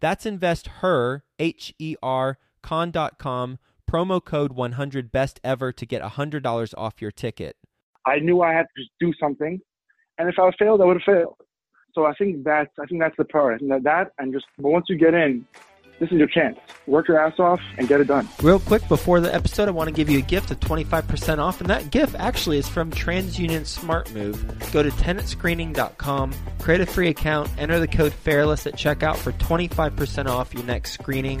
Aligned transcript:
That's 0.00 0.26
investher, 0.26 1.24
H 1.38 1.74
E 1.78 1.96
R, 2.02 2.38
con.com 2.62 3.58
promo 3.90 4.24
code 4.24 4.52
100 4.52 5.10
best 5.10 5.40
ever 5.42 5.72
to 5.72 5.84
get 5.84 6.00
$100 6.00 6.74
off 6.78 7.02
your 7.02 7.10
ticket. 7.10 7.56
I 8.06 8.20
knew 8.20 8.40
I 8.40 8.52
had 8.52 8.66
to 8.76 8.84
do 9.00 9.12
something, 9.20 9.60
and 10.16 10.28
if 10.28 10.38
I 10.38 10.50
failed, 10.58 10.80
I 10.80 10.84
would 10.84 11.02
have 11.02 11.14
failed. 11.14 11.36
So 11.94 12.06
I 12.06 12.14
think 12.14 12.44
that's 12.44 12.70
I 12.80 12.86
think 12.86 13.00
that's 13.00 13.16
the 13.18 13.24
part. 13.24 13.60
That, 13.68 13.82
that 13.82 14.12
and 14.18 14.32
just 14.32 14.46
but 14.58 14.70
once 14.70 14.86
you 14.88 14.96
get 14.96 15.12
in, 15.12 15.44
this 16.00 16.10
is 16.10 16.18
your 16.18 16.26
chance. 16.26 16.58
Work 16.86 17.06
your 17.06 17.20
ass 17.20 17.38
off 17.38 17.60
and 17.78 17.86
get 17.86 18.00
it 18.00 18.08
done. 18.08 18.28
Real 18.42 18.58
quick 18.58 18.86
before 18.88 19.20
the 19.20 19.32
episode, 19.32 19.68
I 19.68 19.70
want 19.70 19.88
to 19.88 19.94
give 19.94 20.10
you 20.10 20.18
a 20.18 20.22
gift 20.22 20.50
of 20.50 20.58
25% 20.58 21.38
off, 21.38 21.60
and 21.60 21.70
that 21.70 21.90
gift 21.90 22.16
actually 22.18 22.58
is 22.58 22.68
from 22.68 22.90
TransUnion 22.90 23.66
Smart 23.66 24.12
Move. 24.12 24.42
Go 24.72 24.82
to 24.82 24.90
tenantscreening.com, 24.90 26.34
create 26.58 26.80
a 26.80 26.86
free 26.86 27.08
account, 27.08 27.50
enter 27.58 27.78
the 27.78 27.86
code 27.86 28.12
FAIRLESS 28.12 28.66
at 28.66 28.74
checkout 28.74 29.16
for 29.16 29.32
25% 29.32 30.26
off 30.26 30.52
your 30.54 30.64
next 30.64 30.92
screening 30.92 31.40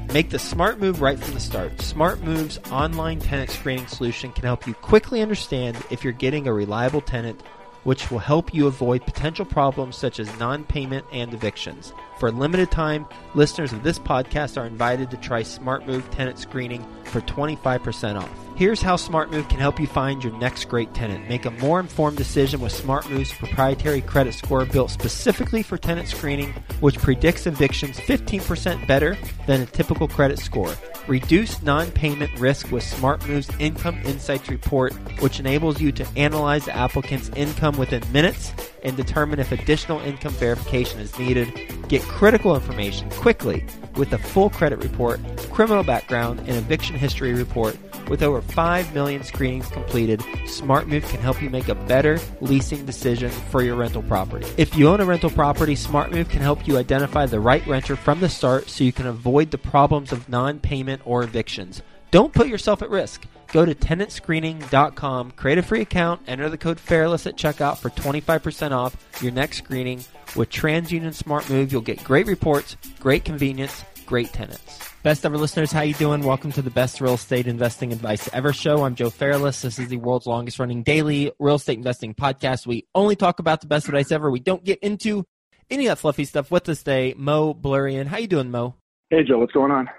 Make 0.13 0.29
the 0.29 0.39
smart 0.39 0.77
move 0.77 1.01
right 1.01 1.17
from 1.17 1.33
the 1.33 1.39
start. 1.39 1.79
Smart 1.79 2.19
Move's 2.19 2.59
online 2.69 3.19
tenant 3.19 3.49
screening 3.49 3.87
solution 3.87 4.33
can 4.33 4.43
help 4.43 4.67
you 4.67 4.73
quickly 4.73 5.21
understand 5.21 5.77
if 5.89 6.03
you're 6.03 6.11
getting 6.11 6.47
a 6.47 6.53
reliable 6.53 6.99
tenant, 6.99 7.41
which 7.85 8.11
will 8.11 8.19
help 8.19 8.53
you 8.53 8.67
avoid 8.67 9.05
potential 9.05 9.45
problems 9.45 9.95
such 9.95 10.19
as 10.19 10.37
non 10.37 10.65
payment 10.65 11.05
and 11.13 11.33
evictions. 11.33 11.93
For 12.19 12.27
a 12.27 12.31
limited 12.33 12.71
time, 12.71 13.07
listeners 13.35 13.71
of 13.71 13.83
this 13.83 13.99
podcast 13.99 14.61
are 14.61 14.67
invited 14.67 15.09
to 15.11 15.17
try 15.17 15.43
Smart 15.43 15.87
Move 15.87 16.11
tenant 16.11 16.37
screening 16.39 16.85
for 17.05 17.21
25% 17.21 18.21
off. 18.21 18.50
Here's 18.61 18.79
how 18.79 18.95
SmartMove 18.95 19.49
can 19.49 19.57
help 19.57 19.79
you 19.79 19.87
find 19.87 20.23
your 20.23 20.37
next 20.37 20.65
great 20.65 20.93
tenant. 20.93 21.27
Make 21.27 21.45
a 21.45 21.49
more 21.49 21.79
informed 21.79 22.17
decision 22.17 22.61
with 22.61 22.71
SmartMove's 22.71 23.31
proprietary 23.31 24.01
credit 24.01 24.35
score 24.35 24.65
built 24.65 24.91
specifically 24.91 25.63
for 25.63 25.79
tenant 25.79 26.07
screening, 26.07 26.53
which 26.79 26.99
predicts 26.99 27.47
evictions 27.47 27.97
15% 27.97 28.85
better 28.85 29.17
than 29.47 29.61
a 29.61 29.65
typical 29.65 30.07
credit 30.07 30.37
score. 30.37 30.71
Reduce 31.07 31.63
non-payment 31.63 32.39
risk 32.39 32.71
with 32.71 32.83
SmartMove's 32.83 33.49
Income 33.59 33.99
Insights 34.05 34.47
report, 34.47 34.93
which 35.21 35.39
enables 35.39 35.81
you 35.81 35.91
to 35.93 36.07
analyze 36.15 36.65
the 36.65 36.75
applicant's 36.77 37.29
income 37.29 37.79
within 37.79 38.03
minutes 38.11 38.53
and 38.83 38.95
determine 38.95 39.39
if 39.39 39.51
additional 39.51 39.99
income 40.01 40.33
verification 40.33 40.99
is 40.99 41.17
needed. 41.17 41.51
Get 41.87 42.03
critical 42.03 42.53
information 42.53 43.09
quickly 43.09 43.65
with 43.95 44.13
a 44.13 44.19
full 44.19 44.51
credit 44.51 44.83
report, 44.83 45.19
criminal 45.51 45.83
background, 45.83 46.41
and 46.41 46.51
eviction 46.51 46.95
history 46.95 47.33
report. 47.33 47.75
With 48.11 48.23
over 48.23 48.41
5 48.41 48.93
million 48.93 49.23
screenings 49.23 49.69
completed, 49.69 50.19
SmartMove 50.43 51.07
can 51.07 51.21
help 51.21 51.41
you 51.41 51.49
make 51.49 51.69
a 51.69 51.75
better 51.75 52.19
leasing 52.41 52.85
decision 52.85 53.29
for 53.29 53.63
your 53.63 53.77
rental 53.77 54.03
property. 54.03 54.45
If 54.57 54.75
you 54.75 54.89
own 54.89 54.99
a 54.99 55.05
rental 55.05 55.29
property, 55.29 55.75
SmartMove 55.75 56.29
can 56.29 56.41
help 56.41 56.67
you 56.67 56.77
identify 56.77 57.25
the 57.25 57.39
right 57.39 57.65
renter 57.65 57.95
from 57.95 58.19
the 58.19 58.27
start 58.27 58.69
so 58.69 58.83
you 58.83 58.91
can 58.91 59.07
avoid 59.07 59.49
the 59.49 59.57
problems 59.57 60.11
of 60.11 60.27
non 60.27 60.59
payment 60.59 61.01
or 61.05 61.23
evictions. 61.23 61.81
Don't 62.11 62.33
put 62.33 62.49
yourself 62.49 62.81
at 62.81 62.89
risk. 62.89 63.25
Go 63.53 63.65
to 63.65 63.73
tenantscreening.com, 63.73 65.31
create 65.31 65.57
a 65.57 65.63
free 65.63 65.81
account, 65.81 66.21
enter 66.27 66.49
the 66.49 66.57
code 66.57 66.81
FAIRLESS 66.81 67.27
at 67.27 67.37
checkout 67.37 67.77
for 67.77 67.91
25% 67.91 68.71
off 68.71 68.97
your 69.21 69.31
next 69.31 69.59
screening. 69.59 70.03
With 70.35 70.49
TransUnion 70.49 71.15
SmartMove, 71.21 71.71
you'll 71.71 71.79
get 71.79 72.03
great 72.03 72.27
reports, 72.27 72.75
great 72.99 73.23
convenience, 73.23 73.85
great 74.11 74.33
tenants. 74.33 74.77
Best 75.03 75.25
ever 75.25 75.37
listeners, 75.37 75.71
how 75.71 75.83
you 75.83 75.93
doing? 75.93 76.21
Welcome 76.21 76.51
to 76.51 76.61
the 76.61 76.69
best 76.69 76.99
real 76.99 77.13
estate 77.13 77.47
investing 77.47 77.93
advice 77.93 78.27
ever 78.33 78.51
show. 78.51 78.83
I'm 78.83 78.93
Joe 78.93 79.09
Fairless. 79.09 79.61
This 79.61 79.79
is 79.79 79.87
the 79.87 79.95
world's 79.95 80.25
longest 80.25 80.59
running 80.59 80.83
daily 80.83 81.31
real 81.39 81.55
estate 81.55 81.77
investing 81.77 82.13
podcast. 82.13 82.67
We 82.67 82.85
only 82.93 83.15
talk 83.15 83.39
about 83.39 83.61
the 83.61 83.67
best 83.67 83.85
advice 83.85 84.11
ever. 84.11 84.29
We 84.29 84.41
don't 84.41 84.65
get 84.65 84.79
into 84.79 85.25
any 85.69 85.87
of 85.87 85.91
that 85.91 86.01
fluffy 86.01 86.25
stuff 86.25 86.51
with 86.51 86.67
us 86.67 86.79
today. 86.79 87.13
Mo 87.15 87.53
Blurian. 87.53 88.07
How 88.07 88.17
you 88.17 88.27
doing, 88.27 88.51
Mo? 88.51 88.75
Hey 89.09 89.23
Joe, 89.23 89.39
what's 89.39 89.53
going 89.53 89.71
on? 89.71 89.89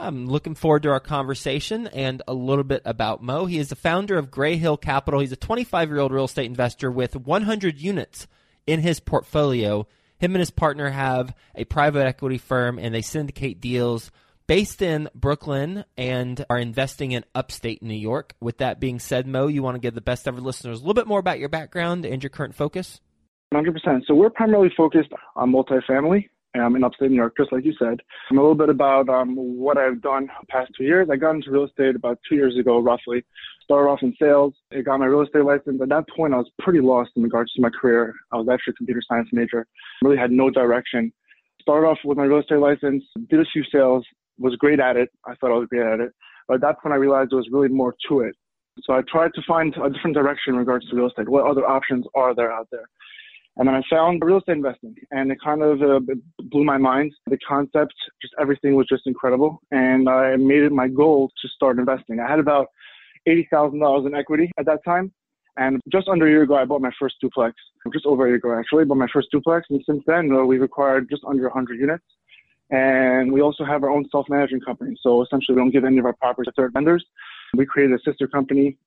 I'm 0.00 0.26
looking 0.26 0.56
forward 0.56 0.82
to 0.82 0.90
our 0.90 0.98
conversation 0.98 1.86
and 1.86 2.22
a 2.26 2.34
little 2.34 2.64
bit 2.64 2.82
about 2.84 3.22
Mo. 3.22 3.46
He 3.46 3.58
is 3.58 3.68
the 3.68 3.76
founder 3.76 4.18
of 4.18 4.32
Gray 4.32 4.56
Hill 4.56 4.78
Capital. 4.78 5.20
He's 5.20 5.30
a 5.30 5.36
25 5.36 5.90
year 5.90 6.00
old 6.00 6.10
real 6.10 6.24
estate 6.24 6.46
investor 6.46 6.90
with 6.90 7.14
100 7.14 7.78
units 7.78 8.26
in 8.66 8.80
his 8.80 8.98
portfolio. 8.98 9.86
Him 10.20 10.34
and 10.34 10.40
his 10.40 10.50
partner 10.50 10.90
have 10.90 11.34
a 11.54 11.64
private 11.64 12.06
equity 12.06 12.38
firm 12.38 12.78
and 12.78 12.94
they 12.94 13.02
syndicate 13.02 13.60
deals 13.60 14.10
based 14.46 14.82
in 14.82 15.08
Brooklyn 15.14 15.84
and 15.96 16.44
are 16.50 16.58
investing 16.58 17.12
in 17.12 17.24
upstate 17.34 17.82
New 17.82 17.94
York. 17.94 18.34
With 18.40 18.58
that 18.58 18.80
being 18.80 18.98
said, 18.98 19.26
Mo, 19.26 19.46
you 19.46 19.62
want 19.62 19.76
to 19.76 19.80
give 19.80 19.94
the 19.94 20.00
best 20.00 20.28
ever 20.28 20.40
listeners 20.40 20.78
a 20.78 20.80
little 20.82 20.94
bit 20.94 21.06
more 21.06 21.18
about 21.18 21.38
your 21.38 21.48
background 21.48 22.04
and 22.04 22.22
your 22.22 22.30
current 22.30 22.54
focus? 22.54 23.00
100%. 23.54 24.02
So 24.06 24.14
we're 24.14 24.30
primarily 24.30 24.70
focused 24.76 25.10
on 25.36 25.52
multifamily 25.52 26.28
um, 26.60 26.76
in 26.76 26.84
upstate 26.84 27.10
New 27.10 27.16
York, 27.16 27.34
just 27.36 27.52
like 27.52 27.64
you 27.64 27.72
said. 27.78 28.00
a 28.30 28.34
little 28.34 28.54
bit 28.54 28.68
about 28.68 29.08
um, 29.08 29.36
what 29.36 29.78
I've 29.78 30.02
done 30.02 30.28
past 30.48 30.72
two 30.76 30.84
years. 30.84 31.08
I 31.10 31.16
got 31.16 31.34
into 31.34 31.50
real 31.50 31.64
estate 31.64 31.96
about 31.96 32.18
two 32.28 32.34
years 32.34 32.58
ago, 32.58 32.78
roughly. 32.78 33.24
Started 33.70 33.88
off 33.88 34.02
in 34.02 34.12
sales. 34.20 34.52
I 34.72 34.80
got 34.80 34.98
my 34.98 35.06
real 35.06 35.20
estate 35.20 35.44
license. 35.44 35.80
At 35.80 35.90
that 35.90 36.04
point, 36.16 36.34
I 36.34 36.38
was 36.38 36.50
pretty 36.58 36.80
lost 36.80 37.12
in 37.14 37.22
regards 37.22 37.52
to 37.52 37.62
my 37.62 37.70
career. 37.70 38.12
I 38.32 38.36
was 38.36 38.48
actually 38.52 38.72
a 38.72 38.74
computer 38.74 39.00
science 39.06 39.28
major. 39.30 39.64
Really 40.02 40.16
had 40.16 40.32
no 40.32 40.50
direction. 40.50 41.12
Started 41.62 41.86
off 41.86 41.98
with 42.04 42.18
my 42.18 42.24
real 42.24 42.40
estate 42.40 42.58
license, 42.58 43.04
did 43.28 43.38
a 43.38 43.44
few 43.52 43.62
sales, 43.70 44.04
was 44.40 44.56
great 44.56 44.80
at 44.80 44.96
it. 44.96 45.08
I 45.24 45.36
thought 45.36 45.52
I 45.52 45.58
was 45.58 45.68
great 45.68 45.86
at 45.86 46.00
it. 46.00 46.10
But 46.48 46.54
at 46.54 46.60
that 46.62 46.82
point, 46.82 46.94
I 46.94 46.96
realized 46.96 47.30
there 47.30 47.36
was 47.36 47.46
really 47.52 47.68
more 47.68 47.94
to 48.08 48.22
it. 48.22 48.34
So 48.82 48.92
I 48.92 49.02
tried 49.02 49.34
to 49.34 49.42
find 49.46 49.72
a 49.76 49.88
different 49.88 50.16
direction 50.16 50.54
in 50.54 50.58
regards 50.58 50.88
to 50.88 50.96
real 50.96 51.06
estate. 51.06 51.28
What 51.28 51.46
other 51.46 51.64
options 51.64 52.06
are 52.16 52.34
there 52.34 52.50
out 52.50 52.66
there? 52.72 52.88
And 53.56 53.68
then 53.68 53.76
I 53.76 53.82
found 53.88 54.20
real 54.24 54.38
estate 54.38 54.56
investing 54.56 54.96
and 55.12 55.30
it 55.30 55.38
kind 55.44 55.62
of 55.62 55.80
uh, 55.80 56.00
blew 56.50 56.64
my 56.64 56.78
mind. 56.78 57.12
The 57.28 57.38
concept, 57.46 57.94
just 58.20 58.34
everything 58.40 58.74
was 58.74 58.88
just 58.88 59.06
incredible. 59.06 59.60
And 59.70 60.08
I 60.08 60.34
made 60.34 60.64
it 60.64 60.72
my 60.72 60.88
goal 60.88 61.30
to 61.40 61.48
start 61.48 61.78
investing. 61.78 62.18
I 62.18 62.28
had 62.28 62.40
about 62.40 62.66
$80,000 63.28 64.06
in 64.06 64.14
equity 64.14 64.50
at 64.58 64.66
that 64.66 64.84
time. 64.84 65.12
And 65.56 65.80
just 65.92 66.08
under 66.08 66.26
a 66.26 66.30
year 66.30 66.42
ago, 66.42 66.56
I 66.56 66.64
bought 66.64 66.80
my 66.80 66.92
first 66.98 67.16
duplex, 67.20 67.56
just 67.92 68.06
over 68.06 68.24
a 68.24 68.28
year 68.28 68.36
ago, 68.36 68.58
actually, 68.58 68.84
bought 68.84 68.96
my 68.96 69.08
first 69.12 69.28
duplex. 69.30 69.66
And 69.70 69.82
since 69.84 70.02
then, 70.06 70.46
we've 70.46 70.62
acquired 70.62 71.08
just 71.10 71.24
under 71.24 71.42
100 71.44 71.78
units. 71.78 72.04
And 72.70 73.32
we 73.32 73.42
also 73.42 73.64
have 73.64 73.82
our 73.82 73.90
own 73.90 74.06
self-managing 74.12 74.60
company. 74.60 74.96
So 75.02 75.22
essentially, 75.22 75.56
we 75.56 75.62
don't 75.62 75.72
give 75.72 75.84
any 75.84 75.98
of 75.98 76.06
our 76.06 76.12
properties 76.14 76.46
to 76.46 76.52
third 76.52 76.72
vendors. 76.72 77.04
We 77.56 77.66
created 77.66 77.98
a 77.98 78.02
sister 78.08 78.28
company 78.28 78.78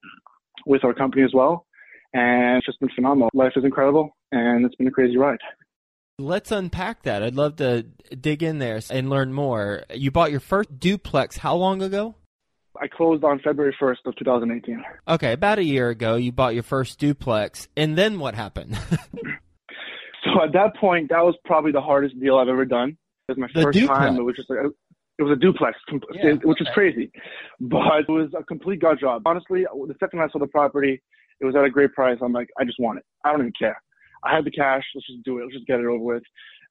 with 0.65 0.85
our 0.85 0.93
company 0.93 1.23
as 1.23 1.33
well 1.33 1.65
and 2.13 2.57
it's 2.57 2.65
just 2.65 2.79
been 2.79 2.89
phenomenal. 2.95 3.29
Life 3.33 3.53
is 3.55 3.63
incredible, 3.63 4.15
and 4.31 4.65
it's 4.65 4.75
been 4.75 4.87
a 4.87 4.91
crazy 4.91 5.17
ride. 5.17 5.39
Let's 6.19 6.51
unpack 6.51 7.03
that. 7.03 7.23
I'd 7.23 7.35
love 7.35 7.55
to 7.55 7.83
dig 8.19 8.43
in 8.43 8.59
there 8.59 8.79
and 8.91 9.09
learn 9.09 9.33
more. 9.33 9.83
You 9.93 10.11
bought 10.11 10.31
your 10.31 10.39
first 10.39 10.79
duplex 10.79 11.37
how 11.37 11.55
long 11.55 11.81
ago? 11.81 12.15
I 12.83 12.87
closed 12.87 13.23
on 13.23 13.39
February 13.39 13.73
1st 13.81 14.05
of 14.05 14.15
2018. 14.17 14.83
Okay, 15.07 15.31
about 15.31 15.57
a 15.57 15.63
year 15.63 15.89
ago, 15.89 16.17
you 16.17 16.33
bought 16.33 16.53
your 16.53 16.63
first 16.63 16.99
duplex, 16.99 17.69
and 17.77 17.97
then 17.97 18.19
what 18.19 18.35
happened? 18.35 18.77
so 20.25 20.43
at 20.43 20.51
that 20.51 20.75
point, 20.75 21.09
that 21.09 21.23
was 21.23 21.33
probably 21.45 21.71
the 21.71 21.79
hardest 21.79 22.19
deal 22.19 22.37
I've 22.37 22.49
ever 22.49 22.65
done. 22.65 22.97
It 23.29 23.31
was 23.31 23.37
my 23.37 23.47
The 23.55 23.61
first 23.61 23.79
duplex? 23.79 23.99
time. 23.99 24.17
It 24.17 24.21
was 24.23 24.35
just 24.35 24.49
like 24.49 24.59
it 25.17 25.23
was 25.23 25.31
a 25.31 25.39
duplex, 25.39 25.77
Yeah, 26.13 26.33
which 26.43 26.59
is 26.59 26.67
crazy, 26.73 27.09
but 27.61 27.99
it 28.01 28.09
was 28.09 28.31
a 28.37 28.43
complete 28.43 28.81
gut 28.81 28.99
job. 28.99 29.21
Honestly, 29.25 29.63
the 29.63 29.95
second 30.01 30.19
I 30.19 30.27
saw 30.27 30.39
the 30.39 30.47
property, 30.47 31.01
it 31.39 31.45
was 31.45 31.55
at 31.55 31.63
a 31.63 31.69
great 31.69 31.93
price. 31.93 32.17
I'm 32.21 32.33
like, 32.33 32.49
I 32.59 32.65
just 32.65 32.79
want 32.79 32.97
it. 32.99 33.05
I 33.23 33.31
don't 33.31 33.39
even 33.41 33.53
care. 33.57 33.81
I 34.25 34.35
have 34.35 34.43
the 34.43 34.51
cash. 34.51 34.83
Let's 34.93 35.07
just 35.07 35.23
do 35.23 35.37
it. 35.37 35.43
Let's 35.43 35.53
just 35.53 35.67
get 35.67 35.79
it 35.79 35.85
over 35.85 35.99
with. 35.99 36.23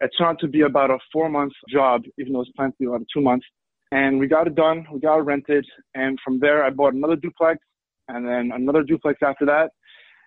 It 0.02 0.10
turned 0.18 0.30
out 0.30 0.40
to 0.40 0.48
be 0.48 0.60
about 0.62 0.90
a 0.90 0.98
four 1.10 1.30
month 1.30 1.52
job, 1.70 2.02
even 2.18 2.34
though 2.34 2.40
it 2.40 2.48
was 2.48 2.52
planned 2.54 2.72
to 2.74 2.78
be 2.80 2.84
about 2.84 3.06
two 3.14 3.22
months. 3.22 3.46
And 3.92 4.18
we 4.18 4.26
got 4.26 4.46
it 4.46 4.54
done. 4.54 4.86
We 4.90 5.00
got 5.00 5.18
it 5.18 5.22
rented. 5.22 5.66
And 5.94 6.18
from 6.24 6.40
there, 6.40 6.64
I 6.64 6.70
bought 6.70 6.94
another 6.94 7.14
duplex 7.14 7.58
and 8.08 8.26
then 8.26 8.50
another 8.54 8.82
duplex 8.82 9.18
after 9.22 9.44
that. 9.46 9.70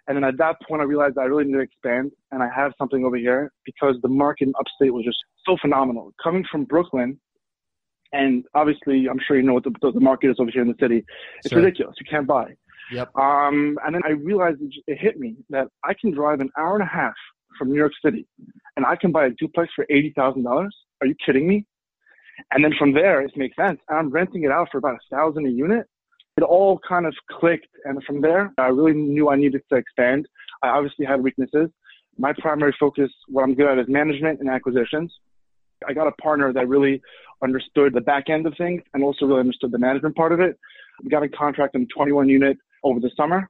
And 0.08 0.16
then 0.16 0.24
at 0.24 0.38
that 0.38 0.58
point, 0.68 0.82
I 0.82 0.86
realized 0.86 1.18
I 1.18 1.24
really 1.24 1.46
need 1.46 1.54
to 1.54 1.60
expand 1.62 2.12
and 2.32 2.44
I 2.44 2.50
have 2.56 2.74
something 2.78 3.04
over 3.04 3.18
here 3.18 3.52
because 3.66 3.96
the 4.04 4.08
market 4.08 4.48
in 4.50 4.54
upstate 4.60 4.94
was 4.94 5.04
just 5.04 5.18
so 5.48 5.58
phenomenal. 5.60 6.14
Coming 6.24 6.46
from 6.50 6.66
Brooklyn, 6.66 7.20
and 8.14 8.46
obviously, 8.54 9.08
I'm 9.10 9.20
sure 9.28 9.36
you 9.36 9.42
know 9.42 9.56
what 9.56 9.64
the, 9.64 9.74
the 9.82 10.00
market 10.00 10.30
is 10.30 10.38
over 10.40 10.52
here 10.52 10.62
in 10.62 10.68
the 10.68 10.76
city. 10.80 11.04
It's 11.44 11.52
Sure. 11.52 11.62
ridiculous. 11.62 11.96
You 12.00 12.06
can't 12.08 12.28
buy. 12.28 12.54
Yep. 12.92 13.16
Um, 13.18 13.78
and 13.84 13.96
then 13.96 14.04
I 14.06 14.12
realized 14.12 14.62
it, 14.62 14.72
it 14.88 15.00
hit 15.00 15.20
me 15.20 15.36
that 15.50 15.68
I 15.84 15.96
can 16.00 16.12
drive 16.12 16.40
an 16.40 16.52
hour 16.58 16.76
and 16.76 16.84
a 16.84 16.92
half 16.92 17.16
from 17.58 17.70
New 17.70 17.78
York 17.78 17.94
City 18.04 18.28
and 18.78 18.86
I 18.86 18.96
can 18.96 19.12
buy 19.12 19.26
a 19.26 19.30
duplex 19.32 19.72
for 19.76 19.86
$80,000. 19.92 20.70
Are 21.02 21.08
you 21.08 21.16
kidding 21.26 21.48
me? 21.48 21.66
And 22.52 22.64
then 22.64 22.74
from 22.78 22.94
there, 22.94 23.22
it 23.22 23.32
makes 23.36 23.56
sense. 23.56 23.80
I'm 23.90 24.10
renting 24.10 24.44
it 24.44 24.52
out 24.52 24.70
for 24.72 24.78
about 24.78 24.96
a 24.96 25.16
thousand 25.16 25.48
a 25.48 25.50
unit. 25.50 25.88
It 26.38 26.44
all 26.44 26.80
kind 26.88 27.06
of 27.06 27.16
clicked. 27.32 27.68
And 27.86 28.04
from 28.04 28.22
there, 28.22 28.54
I 28.58 28.68
really 28.68 28.94
knew 28.94 29.30
I 29.30 29.36
needed 29.36 29.62
to 29.70 29.78
expand. 29.78 30.28
I 30.62 30.70
obviously 30.70 31.06
had 31.06 31.22
weaknesses. 31.22 31.70
My 32.18 32.34
primary 32.40 32.76
focus, 32.80 33.12
what 33.28 33.44
I'm 33.44 33.56
good 33.56 33.68
at 33.68 33.78
is 33.78 33.88
management 33.88 34.40
and 34.40 34.50
acquisitions. 34.50 35.14
I 35.88 35.94
got 35.94 36.08
a 36.08 36.12
partner 36.14 36.52
that 36.54 36.68
really 36.68 37.02
understood 37.44 37.94
the 37.94 38.02
back 38.02 38.30
end 38.30 38.48
of 38.48 38.54
things 38.58 38.82
and 38.94 39.04
also 39.04 39.26
really 39.26 39.42
understood 39.42 39.72
the 39.72 39.78
management 39.78 40.16
part 40.16 40.32
of 40.32 40.40
it. 40.40 40.58
We 41.04 41.10
got 41.10 41.24
a 41.24 41.30
contract 41.30 41.76
on 41.76 41.88
21 41.96 42.30
unit 42.30 42.58
over 42.84 43.00
the 43.00 43.12
summer. 43.18 43.50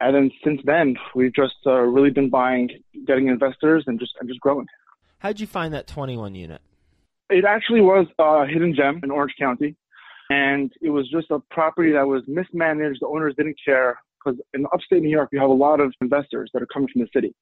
And 0.00 0.14
then 0.14 0.30
since 0.44 0.60
then, 0.64 0.96
we've 1.14 1.34
just 1.34 1.54
uh, 1.66 1.80
really 1.80 2.10
been 2.10 2.28
buying, 2.28 2.68
getting 3.06 3.28
investors 3.28 3.84
and 3.86 3.98
just, 3.98 4.12
and 4.20 4.28
just 4.28 4.40
growing. 4.40 4.66
How'd 5.18 5.40
you 5.40 5.46
find 5.46 5.72
that 5.72 5.86
21 5.86 6.34
unit? 6.34 6.60
It 7.30 7.44
actually 7.44 7.80
was 7.80 8.06
a 8.18 8.46
hidden 8.46 8.74
gem 8.74 9.00
in 9.02 9.10
Orange 9.10 9.34
County. 9.38 9.76
And 10.30 10.72
it 10.80 10.90
was 10.90 11.08
just 11.10 11.30
a 11.30 11.40
property 11.50 11.92
that 11.92 12.06
was 12.06 12.22
mismanaged. 12.26 13.00
The 13.00 13.06
owners 13.06 13.34
didn't 13.36 13.56
care 13.64 13.98
because 14.24 14.40
in 14.54 14.66
upstate 14.72 15.02
New 15.02 15.10
York, 15.10 15.28
you 15.32 15.40
have 15.40 15.50
a 15.50 15.52
lot 15.52 15.80
of 15.80 15.92
investors 16.00 16.50
that 16.54 16.62
are 16.62 16.66
coming 16.66 16.88
from 16.92 17.02
the 17.02 17.08
city. 17.14 17.34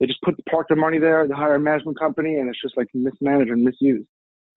They 0.00 0.06
just 0.06 0.22
put 0.22 0.34
park 0.46 0.68
their 0.68 0.76
money 0.76 0.98
there, 0.98 1.28
they 1.28 1.34
hire 1.34 1.54
a 1.54 1.60
management 1.60 1.98
company, 1.98 2.36
and 2.36 2.48
it's 2.48 2.60
just 2.60 2.76
like 2.76 2.88
mismanaged 2.94 3.50
and 3.50 3.62
misused. 3.62 4.08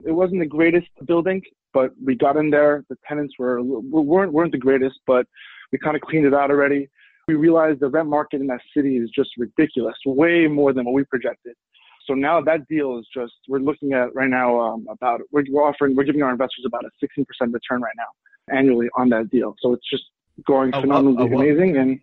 It 0.05 0.11
wasn't 0.11 0.39
the 0.39 0.45
greatest 0.45 0.87
building, 1.05 1.41
but 1.73 1.91
we 2.03 2.15
got 2.15 2.37
in 2.37 2.49
there. 2.49 2.83
The 2.89 2.97
tenants 3.07 3.35
were 3.37 3.61
weren't 3.61 4.33
weren't 4.33 4.51
the 4.51 4.57
greatest, 4.57 4.99
but 5.05 5.25
we 5.71 5.77
kind 5.77 5.95
of 5.95 6.01
cleaned 6.01 6.25
it 6.25 6.33
out 6.33 6.49
already. 6.49 6.89
We 7.27 7.35
realized 7.35 7.79
the 7.79 7.89
rent 7.89 8.09
market 8.09 8.41
in 8.41 8.47
that 8.47 8.61
city 8.75 8.97
is 8.97 9.09
just 9.09 9.31
ridiculous, 9.37 9.95
way 10.05 10.47
more 10.47 10.73
than 10.73 10.85
what 10.85 10.93
we 10.93 11.03
projected. 11.05 11.55
So 12.05 12.13
now 12.13 12.41
that 12.41 12.67
deal 12.67 12.97
is 12.99 13.07
just 13.13 13.33
we're 13.47 13.59
looking 13.59 13.93
at 13.93 14.13
right 14.13 14.29
now 14.29 14.59
um, 14.59 14.87
about 14.89 15.21
we're, 15.31 15.43
we're 15.49 15.63
offering 15.63 15.95
we're 15.95 16.03
giving 16.03 16.21
our 16.21 16.31
investors 16.31 16.63
about 16.65 16.83
a 16.85 17.05
16% 17.05 17.25
return 17.53 17.81
right 17.81 17.93
now 17.97 18.55
annually 18.55 18.87
on 18.95 19.09
that 19.09 19.29
deal. 19.29 19.55
So 19.59 19.73
it's 19.73 19.89
just 19.89 20.03
going 20.45 20.71
what- 20.71 20.81
phenomenally 20.81 21.23
a 21.23 21.25
what? 21.27 21.41
amazing 21.41 21.77
and 21.77 21.99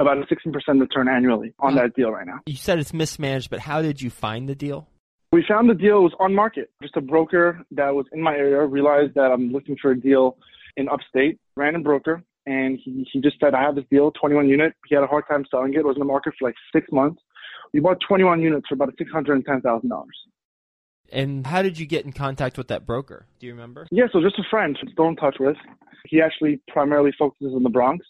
about 0.00 0.18
a 0.18 0.22
16% 0.22 0.80
return 0.80 1.08
annually 1.08 1.54
on 1.60 1.76
that 1.76 1.94
deal 1.94 2.10
right 2.10 2.26
now. 2.26 2.40
You 2.46 2.56
said 2.56 2.80
it's 2.80 2.92
mismanaged, 2.92 3.48
but 3.48 3.60
how 3.60 3.80
did 3.80 4.02
you 4.02 4.10
find 4.10 4.48
the 4.48 4.56
deal? 4.56 4.88
We 5.30 5.44
found 5.46 5.70
the 5.70 5.74
deal 5.74 6.02
was 6.02 6.12
on 6.18 6.34
market. 6.34 6.70
Just 6.82 6.96
a 6.96 7.00
broker 7.00 7.64
that 7.72 7.94
was 7.94 8.06
in 8.12 8.20
my 8.20 8.34
area 8.34 8.64
realized 8.64 9.14
that 9.14 9.30
I'm 9.32 9.52
looking 9.52 9.76
for 9.80 9.92
a 9.92 10.00
deal 10.00 10.36
in 10.76 10.88
upstate, 10.88 11.38
random 11.56 11.82
broker, 11.82 12.24
and 12.46 12.78
he, 12.82 13.08
he 13.12 13.20
just 13.20 13.38
said, 13.40 13.54
I 13.54 13.62
have 13.62 13.74
this 13.74 13.84
deal, 13.90 14.10
21 14.12 14.48
unit. 14.48 14.74
He 14.88 14.94
had 14.94 15.04
a 15.04 15.06
hard 15.06 15.24
time 15.28 15.44
selling 15.50 15.74
it. 15.74 15.78
It 15.78 15.86
was 15.86 15.96
in 15.96 16.00
the 16.00 16.06
market 16.06 16.34
for 16.38 16.48
like 16.48 16.54
six 16.72 16.86
months. 16.92 17.22
We 17.74 17.80
bought 17.80 17.98
21 18.06 18.40
units 18.40 18.68
for 18.68 18.74
about 18.74 18.94
$610,000. 18.96 20.02
And 21.12 21.46
how 21.46 21.60
did 21.60 21.78
you 21.78 21.86
get 21.86 22.04
in 22.04 22.12
contact 22.12 22.56
with 22.56 22.68
that 22.68 22.86
broker? 22.86 23.26
Do 23.40 23.46
you 23.46 23.52
remember? 23.52 23.88
Yeah, 23.90 24.04
so 24.12 24.22
just 24.22 24.38
a 24.38 24.44
friend, 24.48 24.78
still 24.92 25.08
in 25.08 25.16
touch 25.16 25.36
with. 25.40 25.56
He 26.08 26.22
actually 26.22 26.60
primarily 26.68 27.10
focuses 27.18 27.52
on 27.52 27.64
the 27.64 27.68
Bronx, 27.68 28.06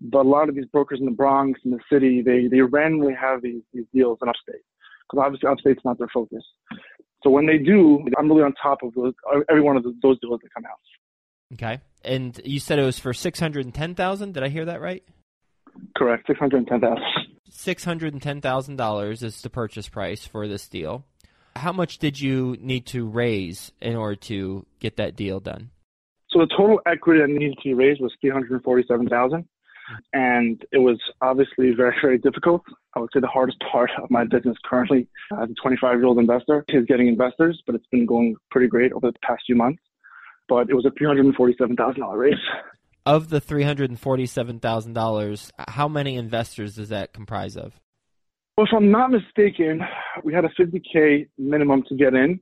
but 0.00 0.26
a 0.26 0.28
lot 0.28 0.50
of 0.50 0.54
these 0.54 0.66
brokers 0.66 1.00
in 1.00 1.06
the 1.06 1.12
Bronx 1.12 1.58
and 1.64 1.72
the 1.72 1.80
city, 1.90 2.20
they, 2.20 2.48
they 2.48 2.60
randomly 2.60 3.14
have 3.18 3.40
these, 3.42 3.62
these 3.72 3.86
deals 3.94 4.18
in 4.20 4.28
upstate 4.28 4.62
because 5.10 5.24
obviously 5.24 5.48
upstate's 5.48 5.84
not 5.86 5.98
their 5.98 6.08
focus. 6.12 6.44
So 7.22 7.30
when 7.30 7.46
they 7.46 7.58
do, 7.58 8.04
I'm 8.18 8.28
really 8.28 8.42
on 8.42 8.52
top 8.62 8.82
of 8.82 8.92
those, 8.94 9.14
every 9.48 9.62
one 9.62 9.76
of 9.76 9.84
those 9.84 9.94
those 10.02 10.20
deals 10.20 10.40
that 10.42 10.54
come 10.54 10.64
out. 10.66 11.54
Okay. 11.54 11.80
And 12.04 12.38
you 12.44 12.60
said 12.60 12.78
it 12.78 12.84
was 12.84 12.98
for 12.98 13.14
610,000. 13.14 14.34
Did 14.34 14.42
I 14.42 14.48
hear 14.48 14.66
that 14.66 14.80
right? 14.80 15.02
Correct, 15.96 16.28
610000 17.50 18.78
$610,000 18.78 19.22
is 19.22 19.42
the 19.42 19.50
purchase 19.50 19.88
price 19.88 20.26
for 20.26 20.46
this 20.48 20.68
deal. 20.68 21.04
How 21.56 21.72
much 21.72 21.98
did 21.98 22.20
you 22.20 22.56
need 22.60 22.86
to 22.86 23.06
raise 23.06 23.72
in 23.80 23.96
order 23.96 24.16
to 24.16 24.64
get 24.80 24.96
that 24.96 25.16
deal 25.16 25.40
done? 25.40 25.70
So 26.30 26.40
the 26.40 26.46
total 26.46 26.80
equity 26.86 27.20
that 27.20 27.28
needed 27.28 27.56
to 27.58 27.64
be 27.64 27.74
raised 27.74 28.00
was 28.00 28.12
347000 28.20 29.48
and 30.12 30.64
it 30.72 30.78
was 30.78 30.98
obviously 31.20 31.72
very, 31.72 31.96
very 32.02 32.18
difficult. 32.18 32.62
I 32.94 33.00
would 33.00 33.10
say 33.12 33.20
the 33.20 33.26
hardest 33.26 33.58
part 33.60 33.90
of 34.02 34.10
my 34.10 34.24
business 34.24 34.56
currently 34.64 35.08
as 35.40 35.50
a 35.50 35.54
25 35.54 35.98
year 35.98 36.06
old 36.06 36.18
investor 36.18 36.64
is 36.68 36.84
getting 36.86 37.08
investors, 37.08 37.62
but 37.66 37.74
it's 37.74 37.86
been 37.90 38.06
going 38.06 38.36
pretty 38.50 38.66
great 38.66 38.92
over 38.92 39.10
the 39.10 39.18
past 39.22 39.42
few 39.46 39.56
months. 39.56 39.82
But 40.48 40.70
it 40.70 40.74
was 40.74 40.86
a 40.86 40.90
$347,000 40.90 42.16
raise. 42.16 42.34
Of 43.08 43.30
the 43.30 43.40
$347,000, 43.40 45.50
how 45.66 45.88
many 45.88 46.16
investors 46.16 46.74
does 46.74 46.90
that 46.90 47.14
comprise 47.14 47.56
of? 47.56 47.80
Well, 48.54 48.66
if 48.66 48.72
I'm 48.76 48.90
not 48.90 49.10
mistaken, 49.10 49.80
we 50.24 50.34
had 50.34 50.44
a 50.44 50.50
50K 50.50 51.26
minimum 51.38 51.84
to 51.88 51.96
get 51.96 52.12
in. 52.12 52.38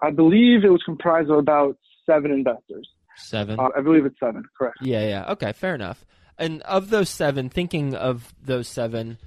I 0.00 0.12
believe 0.12 0.62
it 0.62 0.70
was 0.70 0.84
comprised 0.84 1.28
of 1.28 1.38
about 1.38 1.76
seven 2.08 2.30
investors. 2.30 2.88
Seven. 3.16 3.58
Uh, 3.58 3.70
I 3.76 3.80
believe 3.80 4.06
it's 4.06 4.20
seven, 4.20 4.44
correct. 4.56 4.76
Yeah, 4.80 5.08
yeah. 5.08 5.32
Okay, 5.32 5.52
fair 5.54 5.74
enough. 5.74 6.06
And 6.38 6.62
of 6.62 6.90
those 6.90 7.08
seven, 7.08 7.48
thinking 7.48 7.96
of 7.96 8.32
those 8.40 8.68
seven, 8.68 9.18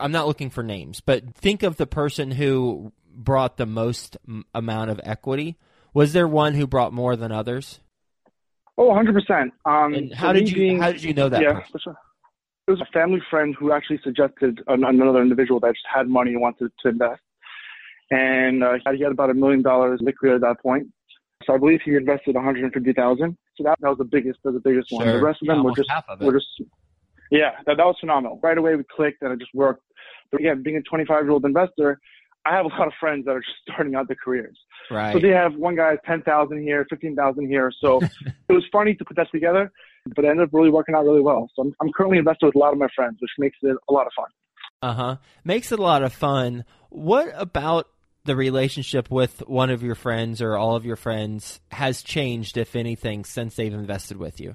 I'm 0.00 0.10
not 0.10 0.26
looking 0.26 0.50
for 0.50 0.64
names, 0.64 1.00
but 1.00 1.36
think 1.36 1.62
of 1.62 1.76
the 1.76 1.86
person 1.86 2.32
who 2.32 2.92
brought 3.14 3.58
the 3.58 3.66
most 3.66 4.16
m- 4.26 4.44
amount 4.52 4.90
of 4.90 5.00
equity. 5.04 5.56
Was 5.94 6.12
there 6.12 6.26
one 6.26 6.54
who 6.54 6.66
brought 6.66 6.92
more 6.92 7.14
than 7.14 7.30
others? 7.30 7.78
Oh, 8.78 8.90
100%. 8.90 9.50
Um, 9.64 9.94
And 9.94 10.12
how 10.14 10.32
did 10.32 10.48
you 10.48 10.56
being- 10.56 10.80
how 10.80 10.92
did 10.92 11.02
you 11.02 11.14
know 11.14 11.28
that 11.28 11.40
yeah, 11.40 11.62
sure. 11.82 11.96
It 12.68 12.70
was 12.72 12.80
a 12.80 12.86
family 12.92 13.20
friend 13.30 13.54
who 13.58 13.72
actually 13.72 13.98
suggested 14.02 14.60
an, 14.66 14.84
another 14.84 15.22
individual 15.22 15.60
that 15.60 15.68
just 15.74 15.86
had 15.92 16.08
money 16.08 16.32
and 16.32 16.40
wanted 16.40 16.72
to 16.80 16.88
invest. 16.88 17.22
And 18.10 18.62
uh, 18.62 18.74
he 18.92 19.02
had 19.02 19.12
about 19.12 19.30
a 19.30 19.34
million 19.34 19.62
dollars 19.62 20.00
liquid 20.02 20.32
at 20.34 20.40
that 20.42 20.60
point. 20.62 20.88
So 21.44 21.54
I 21.54 21.58
believe 21.58 21.80
he 21.84 21.94
invested 21.94 22.34
150,000. 22.34 23.36
So 23.56 23.64
that, 23.64 23.78
that 23.80 23.88
was 23.88 23.98
the 23.98 24.04
biggest, 24.04 24.40
that 24.42 24.52
was 24.52 24.62
the 24.62 24.68
biggest 24.68 24.90
one. 24.90 25.06
The 25.06 25.22
rest 25.22 25.40
of 25.42 25.48
them 25.48 25.62
were 25.62 25.72
just, 25.74 25.88
half 25.90 26.04
of 26.08 26.20
it. 26.20 26.24
were 26.24 26.32
just, 26.32 26.46
yeah, 27.30 27.52
that, 27.66 27.76
that 27.76 27.86
was 27.86 27.96
phenomenal. 28.00 28.40
Right 28.42 28.58
away 28.58 28.74
we 28.74 28.84
clicked 28.94 29.22
and 29.22 29.32
it 29.32 29.38
just 29.38 29.54
worked. 29.54 29.82
But 30.32 30.40
again, 30.40 30.62
being 30.62 30.76
a 30.76 30.82
25 30.82 31.22
year 31.24 31.30
old 31.30 31.44
investor, 31.44 32.00
I 32.46 32.54
have 32.54 32.66
a 32.66 32.68
lot 32.68 32.86
of 32.86 32.92
friends 33.00 33.24
that 33.24 33.32
are 33.32 33.40
just 33.40 33.56
starting 33.70 33.94
out 33.94 34.06
their 34.08 34.16
careers. 34.22 34.56
Right. 34.90 35.12
So 35.12 35.18
they 35.18 35.30
have 35.30 35.54
one 35.56 35.76
guy 35.76 35.96
10,000 36.06 36.62
here, 36.62 36.86
15,000 36.88 37.48
here. 37.48 37.72
So 37.80 38.00
it 38.48 38.52
was 38.52 38.64
funny 38.70 38.94
to 38.94 39.04
put 39.04 39.16
that 39.16 39.28
together, 39.32 39.72
but 40.14 40.24
it 40.24 40.28
ended 40.28 40.48
up 40.48 40.54
really 40.54 40.70
working 40.70 40.94
out 40.94 41.04
really 41.04 41.22
well. 41.22 41.50
So 41.56 41.62
I'm, 41.62 41.74
I'm 41.80 41.90
currently 41.92 42.18
invested 42.18 42.46
with 42.46 42.54
a 42.54 42.58
lot 42.58 42.72
of 42.72 42.78
my 42.78 42.88
friends, 42.94 43.16
which 43.20 43.30
makes 43.38 43.56
it 43.62 43.76
a 43.88 43.92
lot 43.92 44.06
of 44.06 44.12
fun. 44.16 44.26
Uh 44.82 44.94
huh. 44.94 45.16
Makes 45.44 45.72
it 45.72 45.78
a 45.78 45.82
lot 45.82 46.02
of 46.02 46.12
fun. 46.12 46.64
What 46.90 47.32
about 47.34 47.88
the 48.24 48.36
relationship 48.36 49.10
with 49.10 49.42
one 49.46 49.70
of 49.70 49.82
your 49.82 49.94
friends 49.94 50.42
or 50.42 50.56
all 50.56 50.76
of 50.76 50.84
your 50.84 50.96
friends 50.96 51.60
has 51.70 52.02
changed, 52.02 52.56
if 52.56 52.76
anything, 52.76 53.24
since 53.24 53.56
they've 53.56 53.72
invested 53.72 54.16
with 54.16 54.40
you? 54.40 54.54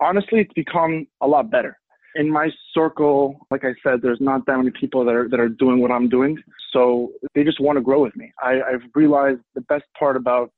Honestly, 0.00 0.40
it's 0.40 0.52
become 0.52 1.06
a 1.20 1.26
lot 1.26 1.50
better. 1.50 1.78
In 2.14 2.30
my 2.30 2.50
circle, 2.74 3.46
like 3.50 3.64
I 3.64 3.72
said, 3.82 4.00
there's 4.02 4.20
not 4.20 4.44
that 4.46 4.56
many 4.58 4.70
people 4.70 5.04
that 5.06 5.14
are 5.14 5.28
that 5.30 5.40
are 5.40 5.48
doing 5.48 5.80
what 5.80 5.90
I'm 5.90 6.08
doing. 6.08 6.38
So 6.72 7.12
they 7.34 7.44
just 7.44 7.60
want 7.60 7.76
to 7.76 7.82
grow 7.82 8.02
with 8.02 8.16
me. 8.16 8.32
I, 8.42 8.60
I've 8.62 8.82
realized 8.94 9.40
the 9.54 9.60
best 9.62 9.84
part 9.98 10.16
about 10.16 10.50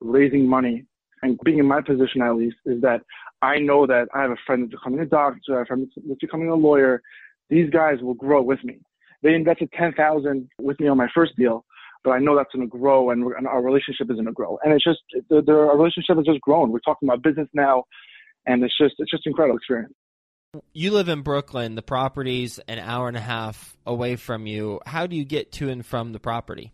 raising 0.00 0.46
money 0.46 0.84
and 1.22 1.38
being 1.44 1.58
in 1.58 1.66
my 1.66 1.80
position 1.80 2.20
at 2.22 2.34
least 2.34 2.56
is 2.66 2.80
that 2.82 3.02
I 3.42 3.58
know 3.58 3.86
that 3.86 4.08
I 4.14 4.22
have 4.22 4.32
a 4.32 4.36
friend 4.46 4.64
that's 4.64 4.72
becoming 4.72 5.00
a 5.00 5.06
doctor, 5.06 5.54
I 5.54 5.58
have 5.58 5.62
a 5.62 5.66
friend 5.66 5.88
that's 6.08 6.20
becoming 6.20 6.48
a 6.48 6.54
lawyer. 6.54 7.00
These 7.48 7.70
guys 7.70 8.00
will 8.00 8.14
grow 8.14 8.42
with 8.42 8.62
me. 8.64 8.80
They 9.22 9.34
invested 9.34 9.70
ten 9.78 9.92
thousand 9.92 10.48
with 10.60 10.80
me 10.80 10.88
on 10.88 10.96
my 10.96 11.08
first 11.14 11.36
deal. 11.36 11.64
but 12.04 12.10
I 12.10 12.18
know 12.18 12.36
that's 12.36 12.52
going 12.52 12.68
to 12.68 12.78
grow 12.78 13.10
and, 13.10 13.24
and, 13.36 13.46
our 13.46 13.62
relationship 13.62 14.10
is 14.10 14.16
going 14.16 14.26
to 14.26 14.32
grow. 14.32 14.58
And 14.64 14.72
it's 14.72 14.84
just, 14.84 15.00
the, 15.28 15.42
the, 15.42 15.52
our 15.52 15.76
relationship 15.76 16.16
has 16.16 16.26
just 16.26 16.40
grown. 16.40 16.70
We're 16.72 16.80
talking 16.80 17.08
about 17.08 17.22
business 17.22 17.48
now 17.54 17.84
and 18.46 18.62
it's 18.64 18.76
just, 18.76 18.94
it's 18.98 19.10
just 19.10 19.26
incredible 19.26 19.56
experience. 19.56 19.94
You 20.74 20.90
live 20.90 21.08
in 21.08 21.22
Brooklyn. 21.22 21.76
The 21.76 21.82
property's 21.82 22.58
an 22.68 22.78
hour 22.78 23.08
and 23.08 23.16
a 23.16 23.20
half 23.20 23.74
away 23.86 24.16
from 24.16 24.46
you. 24.46 24.80
How 24.84 25.06
do 25.06 25.16
you 25.16 25.24
get 25.24 25.50
to 25.52 25.70
and 25.70 25.84
from 25.84 26.12
the 26.12 26.18
property? 26.18 26.72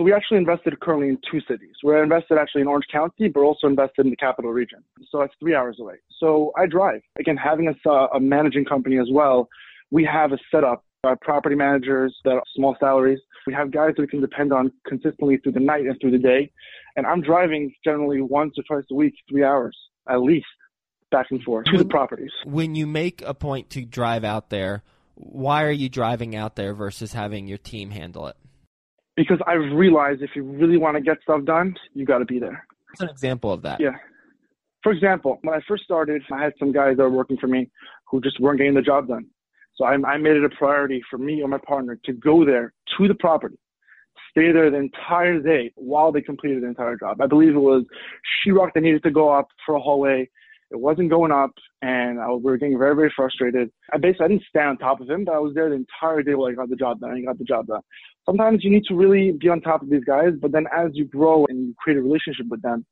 We 0.00 0.12
actually 0.12 0.38
invested 0.38 0.80
currently 0.80 1.10
in 1.10 1.18
two 1.30 1.40
cities. 1.48 1.76
We're 1.84 2.02
invested 2.02 2.38
actually 2.38 2.62
in 2.62 2.66
Orange 2.66 2.86
County, 2.90 3.28
but 3.28 3.42
also 3.42 3.68
invested 3.68 4.06
in 4.06 4.10
the 4.10 4.16
capital 4.16 4.50
region. 4.50 4.82
So 5.10 5.20
that's 5.20 5.32
three 5.38 5.54
hours 5.54 5.76
away. 5.78 5.94
So 6.18 6.50
I 6.58 6.66
drive. 6.66 7.02
Again, 7.16 7.36
having 7.36 7.72
a, 7.72 7.90
a 7.90 8.18
managing 8.18 8.64
company 8.64 8.98
as 8.98 9.06
well, 9.12 9.48
we 9.92 10.04
have 10.04 10.32
a 10.32 10.38
setup. 10.50 10.84
Our 11.04 11.16
property 11.16 11.54
managers 11.54 12.16
that 12.24 12.32
are 12.32 12.42
small 12.56 12.76
salaries. 12.80 13.20
We 13.46 13.52
have 13.54 13.70
guys 13.70 13.92
that 13.94 14.02
we 14.02 14.08
can 14.08 14.22
depend 14.22 14.52
on 14.52 14.72
consistently 14.88 15.36
through 15.36 15.52
the 15.52 15.60
night 15.60 15.84
and 15.84 15.96
through 16.00 16.12
the 16.12 16.18
day. 16.18 16.50
And 16.96 17.06
I'm 17.06 17.20
driving 17.20 17.72
generally 17.84 18.22
once 18.22 18.54
or 18.58 18.64
twice 18.64 18.86
a 18.90 18.94
week, 18.94 19.14
three 19.30 19.44
hours 19.44 19.76
at 20.08 20.20
least, 20.20 20.46
back 21.14 21.26
and 21.30 21.42
forth 21.42 21.66
to 21.66 21.78
the 21.78 21.84
properties. 21.84 22.30
When 22.44 22.74
you 22.74 22.86
make 22.86 23.22
a 23.22 23.34
point 23.34 23.70
to 23.70 23.84
drive 23.84 24.24
out 24.24 24.50
there, 24.50 24.82
why 25.14 25.64
are 25.64 25.72
you 25.72 25.88
driving 25.88 26.34
out 26.34 26.56
there 26.56 26.74
versus 26.74 27.12
having 27.12 27.46
your 27.46 27.58
team 27.58 27.90
handle 27.90 28.26
it? 28.26 28.36
because 29.16 29.38
I've 29.46 29.72
realized 29.72 30.22
if 30.22 30.30
you 30.34 30.42
really 30.42 30.76
want 30.76 30.96
to 30.96 31.02
get 31.02 31.18
stuff 31.22 31.44
done, 31.44 31.74
you 31.94 32.04
got 32.04 32.18
to 32.18 32.24
be 32.24 32.38
there. 32.38 32.66
What's 32.90 33.00
an 33.02 33.08
example 33.08 33.52
of 33.52 33.62
that? 33.62 33.80
Yeah. 33.80 33.96
For 34.82 34.92
example, 34.92 35.38
when 35.42 35.54
I 35.54 35.60
first 35.66 35.84
started, 35.84 36.22
I 36.32 36.42
had 36.42 36.52
some 36.58 36.72
guys 36.72 36.96
that 36.96 37.02
were 37.02 37.10
working 37.10 37.36
for 37.38 37.46
me 37.46 37.70
who 38.10 38.20
just 38.20 38.38
weren't 38.40 38.58
getting 38.58 38.74
the 38.74 38.82
job 38.82 39.08
done. 39.08 39.26
So 39.76 39.84
I, 39.84 39.94
I 40.06 40.18
made 40.18 40.36
it 40.36 40.44
a 40.44 40.50
priority 40.50 41.02
for 41.10 41.18
me 41.18 41.42
or 41.42 41.48
my 41.48 41.58
partner 41.58 41.98
to 42.04 42.12
go 42.12 42.44
there 42.44 42.72
to 42.98 43.08
the 43.08 43.14
property, 43.14 43.56
stay 44.30 44.52
there 44.52 44.70
the 44.70 44.76
entire 44.76 45.40
day 45.40 45.72
while 45.74 46.12
they 46.12 46.20
completed 46.20 46.62
the 46.62 46.68
entire 46.68 46.96
job. 46.96 47.20
I 47.20 47.26
believe 47.26 47.54
it 47.54 47.58
was 47.58 47.84
sheetrock 48.46 48.74
that 48.74 48.82
needed 48.82 49.02
to 49.04 49.10
go 49.10 49.30
up 49.30 49.48
for 49.64 49.74
a 49.74 49.80
hallway. 49.80 50.28
It 50.70 50.80
wasn't 50.80 51.10
going 51.10 51.30
up, 51.30 51.52
and 51.82 52.20
I, 52.20 52.30
we 52.32 52.42
were 52.42 52.56
getting 52.56 52.78
very, 52.78 52.96
very 52.96 53.12
frustrated. 53.14 53.70
I 53.92 53.98
basically 53.98 54.24
I 54.24 54.28
didn't 54.28 54.44
stand 54.48 54.68
on 54.68 54.78
top 54.78 55.00
of 55.00 55.08
him, 55.08 55.24
but 55.24 55.34
I 55.34 55.38
was 55.38 55.54
there 55.54 55.68
the 55.68 55.76
entire 55.76 56.22
day 56.22 56.34
while 56.34 56.50
I 56.50 56.54
got 56.54 56.68
the 56.68 56.76
job 56.76 57.00
done. 57.00 57.10
I 57.10 57.20
got 57.20 57.38
the 57.38 57.44
job 57.44 57.66
done 57.66 57.82
sometimes 58.26 58.64
you 58.64 58.70
need 58.70 58.84
to 58.84 58.94
really 58.94 59.32
be 59.32 59.48
on 59.48 59.60
top 59.60 59.82
of 59.82 59.90
these 59.90 60.04
guys, 60.04 60.32
but 60.40 60.52
then 60.52 60.66
as 60.74 60.90
you 60.94 61.04
grow 61.04 61.46
and 61.48 61.68
you 61.68 61.74
create 61.78 61.98
a 61.98 62.02
relationship 62.02 62.46
with 62.48 62.62
them, 62.62 62.84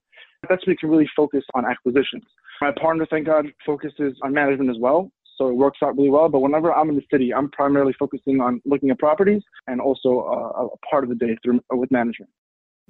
that's 0.48 0.66
when 0.66 0.72
you 0.72 0.78
can 0.78 0.90
really 0.90 1.08
focus 1.16 1.44
on 1.54 1.64
acquisitions. 1.64 2.24
My 2.60 2.72
partner, 2.80 3.06
thank 3.08 3.26
God, 3.26 3.46
focuses 3.64 4.14
on 4.22 4.32
management 4.32 4.70
as 4.70 4.76
well. 4.78 5.10
So 5.38 5.48
it 5.48 5.54
works 5.54 5.78
out 5.82 5.96
really 5.96 6.10
well. 6.10 6.28
But 6.28 6.40
whenever 6.40 6.72
I'm 6.72 6.88
in 6.90 6.96
the 6.96 7.02
city, 7.10 7.32
I'm 7.32 7.50
primarily 7.50 7.94
focusing 7.98 8.40
on 8.40 8.60
looking 8.64 8.90
at 8.90 8.98
properties 8.98 9.42
and 9.66 9.80
also 9.80 10.20
uh, 10.20 10.64
a 10.64 10.86
part 10.88 11.04
of 11.04 11.10
the 11.10 11.16
day 11.16 11.36
through 11.42 11.60
with 11.70 11.90
management. 11.90 12.30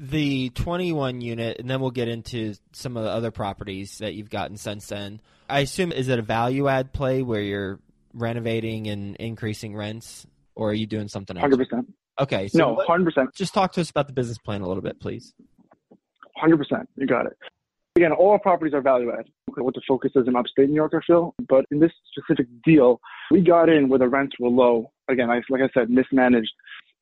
The 0.05 0.51
21 0.51 1.21
unit, 1.21 1.61
and 1.61 1.71
then 1.71 1.81
we'll 1.81 1.93
get 1.93 2.09
into 2.09 2.55
some 2.73 2.97
of 2.97 3.05
the 3.05 3.11
other 3.11 3.31
properties 3.31 3.99
that 3.99 4.15
you've 4.15 4.31
gotten 4.31 4.57
since 4.57 4.89
then. 4.89 5.21
I 5.49 5.61
assume 5.61 5.93
is 5.93 6.09
it 6.09 6.19
a 6.19 6.23
value 6.23 6.67
add 6.67 6.93
play 6.93 7.23
where 7.23 7.41
you're 7.41 7.79
renovating 8.13 8.89
and 8.89 9.15
increasing 9.17 9.77
rents, 9.77 10.27
or 10.57 10.71
are 10.71 10.75
you 10.75 10.87
doing 10.89 11.07
something 11.07 11.37
else? 11.37 11.43
Hundred 11.43 11.59
percent. 11.59 11.95
Okay. 12.19 12.49
So 12.49 12.59
no, 12.59 12.83
hundred 12.85 13.05
percent. 13.05 13.33
Just 13.37 13.55
talk 13.55 13.71
to 13.75 13.81
us 13.81 13.91
about 13.91 14.09
the 14.09 14.13
business 14.13 14.39
plan 14.39 14.63
a 14.63 14.67
little 14.67 14.83
bit, 14.83 14.99
please. 14.99 15.35
Hundred 16.37 16.57
percent. 16.57 16.89
You 16.97 17.07
got 17.07 17.27
it. 17.27 17.39
Again, 17.95 18.11
all 18.11 18.37
properties 18.41 18.75
are 18.75 18.81
value 18.81 19.13
add. 19.13 19.27
What 19.57 19.75
the 19.75 19.83
focus 19.87 20.11
is 20.17 20.27
in 20.27 20.35
upstate 20.35 20.69
New 20.69 20.75
York, 20.75 20.95
I 20.97 21.01
feel. 21.07 21.33
But 21.49 21.67
in 21.71 21.79
this 21.79 21.93
specific 22.11 22.47
deal, 22.65 23.01
we 23.31 23.41
got 23.41 23.69
in 23.69 23.89
where 23.89 24.01
the 24.01 24.09
rents 24.09 24.35
were 24.41 24.49
low. 24.49 24.91
Again, 25.09 25.31
I, 25.31 25.43
like 25.51 25.61
I 25.61 25.69
said, 25.75 25.91
mismanaged. 25.91 26.51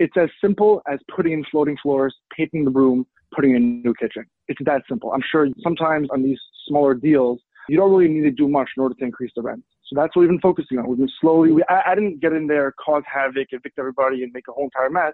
It's 0.00 0.16
as 0.16 0.30
simple 0.40 0.80
as 0.90 0.98
putting 1.14 1.34
in 1.34 1.44
floating 1.50 1.76
floors, 1.82 2.16
painting 2.34 2.64
the 2.64 2.70
room, 2.70 3.06
putting 3.34 3.50
in 3.54 3.56
a 3.56 3.86
new 3.86 3.94
kitchen. 4.00 4.24
It's 4.48 4.58
that 4.64 4.82
simple. 4.88 5.12
I'm 5.12 5.22
sure 5.30 5.46
sometimes 5.62 6.08
on 6.10 6.22
these 6.22 6.38
smaller 6.66 6.94
deals, 6.94 7.38
you 7.68 7.76
don't 7.76 7.90
really 7.92 8.08
need 8.12 8.22
to 8.22 8.30
do 8.30 8.48
much 8.48 8.70
in 8.78 8.82
order 8.82 8.94
to 8.94 9.04
increase 9.04 9.30
the 9.36 9.42
rent. 9.42 9.62
So 9.86 10.00
that's 10.00 10.16
what 10.16 10.22
we've 10.22 10.30
been 10.30 10.40
focusing 10.40 10.78
on. 10.78 10.88
We've 10.88 10.98
been 10.98 11.10
slowly, 11.20 11.52
we, 11.52 11.62
I, 11.68 11.92
I 11.92 11.94
didn't 11.94 12.20
get 12.20 12.32
in 12.32 12.46
there, 12.46 12.72
cause 12.82 13.02
havoc, 13.12 13.48
evict 13.50 13.78
everybody, 13.78 14.22
and 14.22 14.32
make 14.32 14.48
a 14.48 14.52
whole 14.52 14.64
entire 14.64 14.88
mess. 14.88 15.12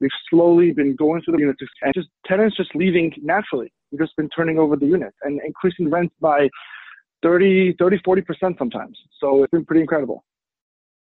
We've 0.00 0.10
slowly 0.30 0.72
been 0.72 0.96
going 0.96 1.20
through 1.22 1.34
the 1.34 1.40
units 1.40 1.60
and 1.82 1.92
just 1.92 2.08
tenants 2.26 2.56
just 2.56 2.74
leaving 2.74 3.12
naturally. 3.22 3.70
We've 3.92 4.00
just 4.00 4.16
been 4.16 4.30
turning 4.30 4.58
over 4.58 4.74
the 4.74 4.86
units 4.86 5.16
and 5.22 5.38
increasing 5.44 5.90
rents 5.90 6.14
by 6.20 6.48
30, 7.22 7.76
30, 7.78 7.98
40% 7.98 8.58
sometimes. 8.58 8.98
So 9.20 9.42
it's 9.42 9.50
been 9.50 9.66
pretty 9.66 9.82
incredible. 9.82 10.24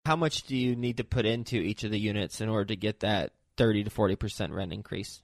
How 0.07 0.15
much 0.15 0.45
do 0.45 0.57
you 0.57 0.77
need 0.77 0.99
to 0.99 1.05
put 1.05 1.27
into 1.27 1.57
each 1.57 1.83
of 1.83 1.91
the 1.91 1.99
units 1.99 2.41
in 2.41 2.49
order 2.49 2.67
to 2.67 2.77
get 2.77 3.01
that 3.01 3.33
30 3.57 3.83
to 3.83 3.91
40% 3.91 4.55
rent 4.55 4.73
increase? 4.73 5.21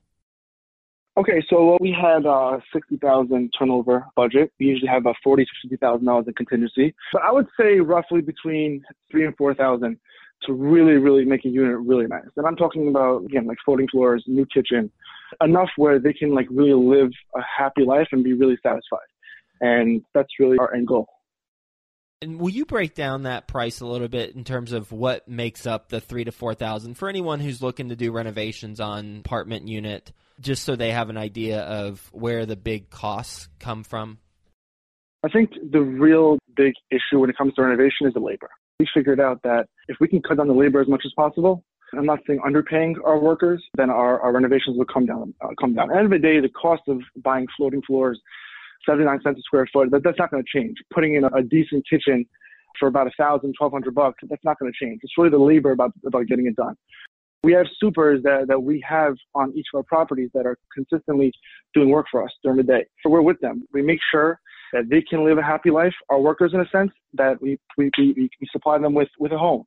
Okay, 1.17 1.41
so 1.49 1.79
we 1.81 1.93
had 1.93 2.27
uh, 2.27 2.59
sixty 2.73 2.97
thousand 2.97 3.53
turnover 3.57 4.07
budget. 4.17 4.51
We 4.59 4.65
usually 4.65 4.89
have 4.89 5.03
about 5.03 5.17
forty 5.23 5.45
to 5.45 5.51
fifty 5.63 5.77
thousand 5.77 6.07
dollars 6.07 6.25
in 6.27 6.33
contingency, 6.33 6.95
but 7.13 7.21
I 7.21 7.31
would 7.31 7.47
say 7.61 7.81
roughly 7.81 8.23
between 8.23 8.83
three 9.11 9.27
and 9.27 9.37
four 9.37 9.55
thousand 9.55 9.99
to 10.45 10.55
really, 10.55 10.95
really 10.95 11.27
make 11.27 11.45
a 11.45 11.51
unit 11.51 11.79
really 11.81 12.07
nice. 12.07 12.25
And 12.39 12.47
I'm 12.47 12.57
talking 12.57 12.89
about 12.89 13.27
again 13.27 13.47
like 13.47 13.59
floating 13.63 13.89
floors, 13.89 14.25
new 14.27 14.47
kitchen, 14.47 14.91
enough 15.43 15.69
where 15.77 15.99
they 15.99 16.15
can 16.15 16.35
like 16.35 16.47
really 16.51 16.73
live 16.73 17.11
a 17.37 17.41
happy 17.43 17.85
life 17.85 18.09
and 18.13 18.25
be 18.25 18.33
really 18.33 18.57
satisfied. 18.63 19.11
And 19.61 20.03
that's 20.15 20.31
really 20.41 20.57
our 20.59 20.75
end 20.75 20.89
goal. 20.89 21.12
And 22.23 22.41
will 22.41 22.51
you 22.51 22.65
break 22.65 22.95
down 22.95 23.25
that 23.25 23.49
price 23.49 23.81
a 23.81 23.87
little 23.87 24.09
bit 24.09 24.35
in 24.35 24.45
terms 24.45 24.73
of 24.73 24.93
what 24.93 25.29
makes 25.29 25.67
up 25.67 25.89
the 25.89 26.01
three 26.01 26.25
to 26.25 26.33
four 26.33 26.55
thousand 26.55 26.95
for 26.95 27.09
anyone 27.09 27.41
who's 27.41 27.61
looking 27.61 27.89
to 27.89 27.97
do 27.97 28.13
renovations 28.13 28.81
on 28.81 29.23
apartment 29.25 29.69
unit? 29.69 30.13
just 30.43 30.65
so 30.65 30.77
they 30.77 30.91
have 30.91 31.09
an 31.09 31.17
idea 31.17 31.61
of 31.61 32.09
where 32.13 32.45
the 32.45 32.57
big 32.57 32.91
costs 32.91 33.49
come 33.59 33.85
from? 33.85 34.19
I 35.25 35.29
think 35.29 35.53
the 35.71 35.81
real 35.81 36.39
big 36.57 36.75
issue 36.91 37.21
when 37.21 37.31
it 37.31 37.39
comes 37.39 37.55
to 37.55 37.63
renovation 37.63 38.07
is 38.07 38.15
the 38.15 38.21
labor. 38.21 38.51
We 38.81 38.89
figured 38.93 39.21
out 39.21 39.43
that 39.45 39.69
if 39.89 39.97
we 40.01 40.09
can 40.09 40.21
cut 40.21 40.39
down 40.39 40.49
the 40.49 40.55
labor 40.55 40.81
as 40.81 40.89
much 40.89 41.03
as 41.07 41.13
possible, 41.17 41.65
I'm 41.97 42.07
not 42.07 42.21
saying 42.27 42.41
underpaying 42.41 42.95
our 43.05 43.19
workers, 43.19 43.63
then 43.77 43.91
our, 43.91 44.21
our 44.21 44.33
renovations 44.33 44.77
will 44.77 44.87
come 44.87 45.07
down. 45.07 45.35
Uh, 45.41 45.49
come 45.61 45.75
down. 45.75 45.91
At 45.91 45.95
the 45.95 45.99
end 45.99 46.07
of 46.07 46.11
the 46.11 46.27
day, 46.27 46.41
the 46.41 46.49
cost 46.49 46.83
of 46.89 47.01
buying 47.23 47.47
floating 47.57 47.83
floors, 47.83 48.21
79 48.89 49.21
cents 49.23 49.39
a 49.39 49.43
square 49.43 49.67
foot, 49.73 49.91
that, 49.91 50.03
that's 50.03 50.19
not 50.19 50.31
going 50.31 50.43
to 50.43 50.59
change. 50.59 50.77
Putting 50.93 51.15
in 51.15 51.25
a, 51.25 51.29
a 51.29 51.43
decent 51.43 51.85
kitchen 51.89 52.27
for 52.79 52.89
about 52.89 53.07
a 53.07 53.11
thousand, 53.19 53.55
twelve 53.59 53.73
hundred 53.73 53.95
bucks, 53.95 54.19
that's 54.29 54.45
not 54.45 54.59
going 54.59 54.73
to 54.73 54.85
change. 54.85 55.01
It's 55.03 55.13
really 55.17 55.31
the 55.31 55.39
labor 55.39 55.73
about 55.73 55.93
about 56.07 56.27
getting 56.27 56.47
it 56.47 56.57
done. 56.57 56.77
We 57.45 57.53
have 57.55 57.67
supers 57.81 58.23
that, 58.23 58.47
that 58.47 58.63
we 58.63 58.85
have 58.89 59.15
on 59.35 59.53
each 59.57 59.67
of 59.75 59.79
our 59.79 59.83
properties 59.83 60.31
that 60.33 60.47
are 60.47 60.57
consistently 60.73 61.33
doing 61.75 61.89
work 61.89 62.07
for 62.09 62.23
us 62.23 62.31
during 62.45 62.57
the 62.57 62.63
day. 62.63 62.87
So 63.03 63.11
we're 63.11 63.21
with 63.21 63.41
them. 63.41 63.67
We 63.73 63.83
make 63.83 63.99
sure 64.13 64.39
that 64.73 64.89
they 64.89 65.03
can 65.03 65.25
live 65.25 65.39
a 65.39 65.43
happy 65.43 65.71
life, 65.71 65.93
our 66.09 66.21
workers 66.21 66.53
in 66.55 66.61
a 66.61 66.69
sense, 66.69 66.93
that 67.15 67.43
we, 67.43 67.59
we, 67.77 67.91
we, 67.99 68.15
we 68.17 68.49
supply 68.53 68.79
them 68.79 68.95
with, 68.95 69.09
with 69.19 69.33
a 69.33 69.39
home. 69.39 69.65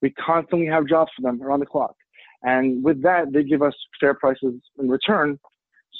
We 0.00 0.10
constantly 0.12 0.68
have 0.68 0.86
jobs 0.86 1.10
for 1.16 1.22
them 1.22 1.42
around 1.42 1.58
the 1.58 1.66
clock. 1.66 1.96
And 2.42 2.84
with 2.84 3.02
that, 3.02 3.32
they 3.32 3.42
give 3.42 3.62
us 3.62 3.74
fair 4.00 4.14
prices 4.14 4.54
in 4.78 4.88
return 4.88 5.40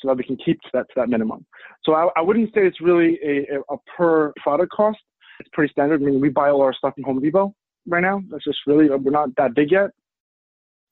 so 0.00 0.08
that 0.08 0.16
we 0.16 0.24
can 0.24 0.36
keep 0.36 0.58
that 0.72 0.86
to 0.88 0.94
that 0.96 1.08
minimum. 1.08 1.44
So 1.84 1.94
I, 1.94 2.08
I 2.16 2.20
wouldn't 2.20 2.48
say 2.54 2.66
it's 2.66 2.80
really 2.80 3.18
a, 3.24 3.58
a, 3.72 3.76
per 3.96 4.32
product 4.42 4.72
cost. 4.72 4.98
It's 5.40 5.48
pretty 5.52 5.70
standard. 5.72 6.02
I 6.02 6.04
mean, 6.04 6.20
we 6.20 6.28
buy 6.28 6.50
all 6.50 6.62
our 6.62 6.72
stuff 6.72 6.94
from 6.94 7.04
Home 7.04 7.20
Depot 7.20 7.54
right 7.86 8.02
now. 8.02 8.22
That's 8.30 8.44
just 8.44 8.58
really, 8.66 8.88
we're 8.88 9.10
not 9.10 9.34
that 9.36 9.54
big 9.54 9.70
yet. 9.70 9.90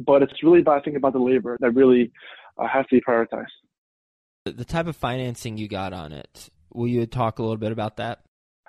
But 0.04 0.22
it's 0.22 0.42
really 0.42 0.60
about 0.60 0.84
thinking 0.84 0.98
about 0.98 1.14
the 1.14 1.18
labor 1.18 1.56
that 1.60 1.70
really 1.70 2.12
uh, 2.58 2.66
has 2.68 2.86
to 2.86 2.96
be 2.96 3.00
prioritized. 3.00 3.46
The 4.44 4.64
type 4.64 4.86
of 4.86 4.94
financing 4.94 5.56
you 5.56 5.68
got 5.68 5.92
on 5.92 6.12
it, 6.12 6.50
will 6.72 6.86
you 6.86 7.06
talk 7.06 7.38
a 7.38 7.42
little 7.42 7.56
bit 7.56 7.72
about 7.72 7.96
that? 7.96 8.20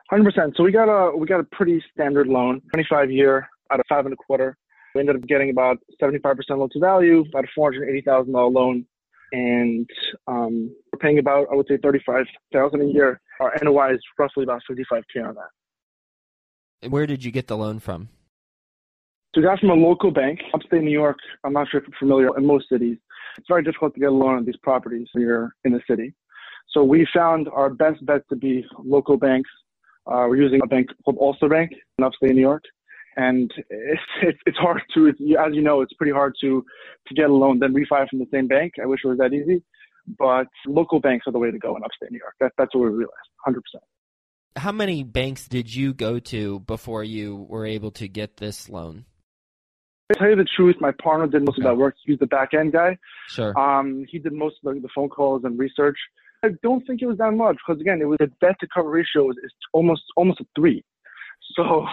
Hundred 0.09 0.33
percent. 0.33 0.53
So 0.55 0.63
we 0.63 0.71
got 0.71 0.87
a 0.87 1.15
we 1.15 1.27
got 1.27 1.41
a 1.41 1.43
pretty 1.43 1.83
standard 1.93 2.27
loan, 2.27 2.61
twenty 2.73 2.87
five 2.89 3.11
year 3.11 3.47
out 3.71 3.79
of 3.79 3.85
five 3.89 4.05
and 4.05 4.13
a 4.13 4.17
quarter. 4.17 4.57
We 4.95 5.01
ended 5.01 5.17
up 5.17 5.27
getting 5.27 5.49
about 5.49 5.77
seventy 5.99 6.19
five 6.19 6.37
percent 6.37 6.59
loan 6.59 6.69
to 6.71 6.79
value, 6.79 7.25
about 7.27 7.43
a 7.43 7.47
four 7.53 7.71
hundred 7.71 7.89
eighty 7.89 8.01
thousand 8.01 8.31
dollar 8.31 8.49
loan, 8.49 8.85
and 9.31 9.89
um, 10.27 10.73
we're 10.91 10.99
paying 10.99 11.19
about 11.19 11.47
I 11.51 11.55
would 11.55 11.67
say 11.67 11.77
thirty 11.77 11.99
five 12.05 12.25
thousand 12.53 12.81
a 12.81 12.85
year. 12.85 13.19
Our 13.39 13.53
NOI 13.61 13.93
is 13.93 14.01
roughly 14.17 14.43
about 14.43 14.61
fifty 14.67 14.83
five 14.89 15.03
k 15.13 15.21
on 15.21 15.35
that. 15.35 16.89
Where 16.89 17.07
did 17.07 17.23
you 17.23 17.31
get 17.31 17.47
the 17.47 17.57
loan 17.57 17.79
from? 17.79 18.09
So 19.33 19.41
we 19.41 19.47
got 19.47 19.59
from 19.59 19.69
a 19.69 19.75
local 19.75 20.11
bank, 20.11 20.39
upstate 20.53 20.83
New 20.83 20.91
York. 20.91 21.17
I'm 21.43 21.53
not 21.53 21.67
sure 21.69 21.81
if 21.81 21.87
you're 21.87 21.97
familiar 21.99 22.35
in 22.37 22.45
most 22.45 22.69
cities. 22.69 22.97
It's 23.37 23.47
very 23.47 23.63
difficult 23.63 23.93
to 23.95 23.99
get 23.99 24.09
a 24.09 24.11
loan 24.11 24.35
on 24.35 24.45
these 24.45 24.57
properties 24.63 25.07
when 25.13 25.23
you're 25.23 25.51
in 25.63 25.73
the 25.73 25.81
city. 25.89 26.13
So 26.69 26.83
we 26.83 27.07
found 27.13 27.47
our 27.49 27.69
best 27.69 28.05
bet 28.05 28.27
to 28.29 28.35
be 28.35 28.65
local 28.83 29.17
banks. 29.17 29.49
Uh, 30.05 30.25
we're 30.27 30.37
using 30.37 30.61
a 30.63 30.67
bank 30.67 30.87
called 31.03 31.17
Ulster 31.19 31.49
Bank 31.49 31.71
in 31.97 32.03
upstate 32.03 32.33
New 32.33 32.41
York. 32.41 32.63
And 33.17 33.51
it's, 33.69 34.01
it's, 34.21 34.39
it's 34.45 34.57
hard 34.57 34.81
to, 34.93 35.07
it's, 35.07 35.19
as 35.19 35.53
you 35.53 35.61
know, 35.61 35.81
it's 35.81 35.93
pretty 35.93 36.13
hard 36.13 36.35
to, 36.41 36.63
to 37.07 37.13
get 37.15 37.29
a 37.29 37.33
loan, 37.33 37.59
then 37.59 37.73
refi 37.73 38.07
from 38.07 38.19
the 38.19 38.27
same 38.31 38.47
bank. 38.47 38.73
I 38.81 38.85
wish 38.85 39.01
it 39.03 39.07
was 39.07 39.17
that 39.17 39.33
easy. 39.33 39.63
But 40.17 40.47
local 40.65 40.99
banks 40.99 41.25
are 41.27 41.33
the 41.33 41.39
way 41.39 41.51
to 41.51 41.57
go 41.57 41.75
in 41.75 41.83
upstate 41.83 42.11
New 42.11 42.19
York. 42.19 42.35
That, 42.39 42.53
that's 42.57 42.73
what 42.73 42.83
we 42.83 42.89
realized, 42.89 43.13
100%. 43.45 43.59
How 44.55 44.71
many 44.71 45.03
banks 45.03 45.47
did 45.47 45.73
you 45.73 45.93
go 45.93 46.19
to 46.19 46.61
before 46.61 47.03
you 47.03 47.35
were 47.35 47.65
able 47.65 47.91
to 47.91 48.07
get 48.07 48.37
this 48.37 48.69
loan? 48.69 49.05
To 50.11 50.17
tell 50.17 50.29
you 50.29 50.35
the 50.37 50.47
truth, 50.55 50.77
my 50.79 50.91
partner 51.03 51.27
did 51.27 51.45
most 51.45 51.57
of 51.57 51.65
that 51.65 51.75
work. 51.75 51.95
He's 52.05 52.19
the 52.19 52.27
back 52.27 52.53
end 52.53 52.71
guy. 52.71 52.97
Sure. 53.27 53.57
Um, 53.59 54.05
he 54.09 54.19
did 54.19 54.31
most 54.31 54.55
of 54.63 54.73
the, 54.73 54.79
the 54.79 54.87
phone 54.95 55.09
calls 55.09 55.43
and 55.43 55.59
research. 55.59 55.97
I 56.43 56.49
don't 56.63 56.85
think 56.87 57.01
it 57.01 57.07
was 57.07 57.17
that 57.17 57.31
much 57.31 57.57
because 57.65 57.81
again, 57.81 57.99
it 58.01 58.05
was 58.05 58.17
the 58.19 58.31
debt 58.39 58.55
to 58.61 58.67
cover 58.73 58.89
ratio 58.89 59.29
is, 59.31 59.37
is 59.43 59.51
almost 59.73 60.03
almost 60.15 60.39
a 60.39 60.45
three. 60.55 60.83
So 61.55 61.87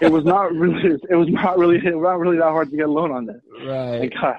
it 0.00 0.10
was 0.10 0.24
not 0.24 0.52
really 0.52 0.98
it 1.08 1.14
was 1.14 1.28
not 1.28 1.58
really 1.58 1.76
it 1.76 1.94
was 1.94 2.02
not 2.02 2.18
really 2.18 2.38
that 2.38 2.44
hard 2.44 2.70
to 2.70 2.76
get 2.76 2.86
a 2.86 2.90
loan 2.90 3.12
on 3.12 3.26
this. 3.26 3.40
Right. 3.64 4.00
Thank 4.00 4.14
God. 4.14 4.36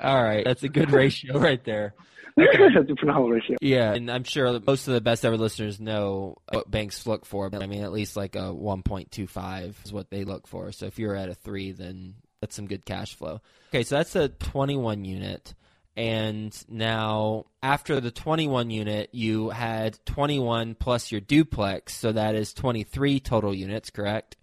All 0.00 0.22
right. 0.22 0.44
That's 0.44 0.62
a 0.62 0.68
good 0.68 0.92
ratio 0.92 1.38
right 1.38 1.62
there. 1.64 1.94
That's 2.36 2.90
a 2.90 2.96
phenomenal 2.96 3.30
ratio. 3.30 3.56
Yeah, 3.62 3.94
and 3.94 4.10
I'm 4.10 4.24
sure 4.24 4.60
most 4.66 4.88
of 4.88 4.94
the 4.94 5.00
best 5.00 5.24
ever 5.24 5.38
listeners 5.38 5.80
know 5.80 6.36
what 6.52 6.70
banks 6.70 7.06
look 7.06 7.24
for. 7.24 7.48
But 7.48 7.62
I 7.62 7.66
mean, 7.66 7.82
at 7.82 7.92
least 7.92 8.14
like 8.14 8.36
a 8.36 8.52
1.25 8.52 9.86
is 9.86 9.92
what 9.92 10.10
they 10.10 10.24
look 10.24 10.46
for. 10.46 10.70
So 10.70 10.84
if 10.84 10.98
you're 10.98 11.16
at 11.16 11.30
a 11.30 11.34
three, 11.34 11.72
then 11.72 12.16
that's 12.42 12.54
some 12.54 12.66
good 12.66 12.84
cash 12.84 13.14
flow. 13.14 13.40
Okay, 13.70 13.84
so 13.84 13.96
that's 13.96 14.14
a 14.16 14.28
21 14.28 15.06
unit. 15.06 15.54
And 15.96 16.54
now, 16.68 17.46
after 17.62 18.00
the 18.00 18.10
21 18.10 18.70
unit, 18.70 19.08
you 19.12 19.48
had 19.50 19.98
21 20.04 20.74
plus 20.74 21.10
your 21.10 21.22
duplex, 21.22 21.94
so 21.94 22.12
that 22.12 22.34
is 22.34 22.52
23 22.52 23.18
total 23.20 23.54
units, 23.54 23.88
correct? 23.90 24.36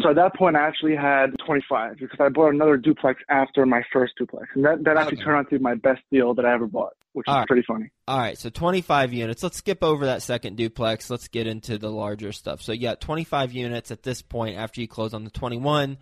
So 0.00 0.08
at 0.08 0.16
that 0.16 0.34
point, 0.34 0.56
I 0.56 0.60
actually 0.66 0.96
had 0.96 1.34
25 1.44 1.98
because 1.98 2.18
I 2.18 2.30
bought 2.30 2.54
another 2.54 2.78
duplex 2.78 3.20
after 3.28 3.66
my 3.66 3.82
first 3.92 4.14
duplex, 4.16 4.48
and 4.54 4.64
that, 4.64 4.82
that 4.84 4.96
actually 4.96 5.18
Okay. 5.18 5.24
turned 5.24 5.36
out 5.36 5.50
to 5.50 5.58
be 5.58 5.62
my 5.62 5.74
best 5.74 6.00
deal 6.10 6.32
that 6.32 6.46
I 6.46 6.54
ever 6.54 6.66
bought, 6.66 6.94
which 7.12 7.28
is 7.28 7.30
All 7.30 7.40
right. 7.40 7.46
pretty 7.46 7.64
funny. 7.68 7.90
All 8.08 8.16
right, 8.18 8.38
so 8.38 8.48
25 8.48 9.12
units. 9.12 9.42
Let's 9.42 9.58
skip 9.58 9.84
over 9.84 10.06
that 10.06 10.22
second 10.22 10.56
duplex. 10.56 11.10
Let's 11.10 11.28
get 11.28 11.46
into 11.46 11.76
the 11.76 11.90
larger 11.90 12.32
stuff. 12.32 12.62
So, 12.62 12.72
you 12.72 12.80
got 12.80 13.02
25 13.02 13.52
units 13.52 13.90
at 13.90 14.02
this 14.02 14.22
point 14.22 14.56
after 14.56 14.80
you 14.80 14.88
close 14.88 15.12
on 15.12 15.24
the 15.24 15.30
21. 15.30 15.98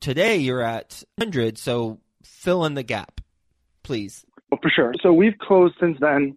Today, 0.00 0.36
you're 0.36 0.60
at 0.62 1.02
100, 1.16 1.56
so 1.56 1.98
fill 2.22 2.66
in 2.66 2.74
the 2.74 2.82
gap, 2.82 3.19
please. 3.82 4.24
Well, 4.50 4.60
for 4.62 4.70
sure. 4.70 4.94
So 5.02 5.12
we've 5.12 5.36
closed 5.38 5.74
since 5.80 5.96
then 6.00 6.36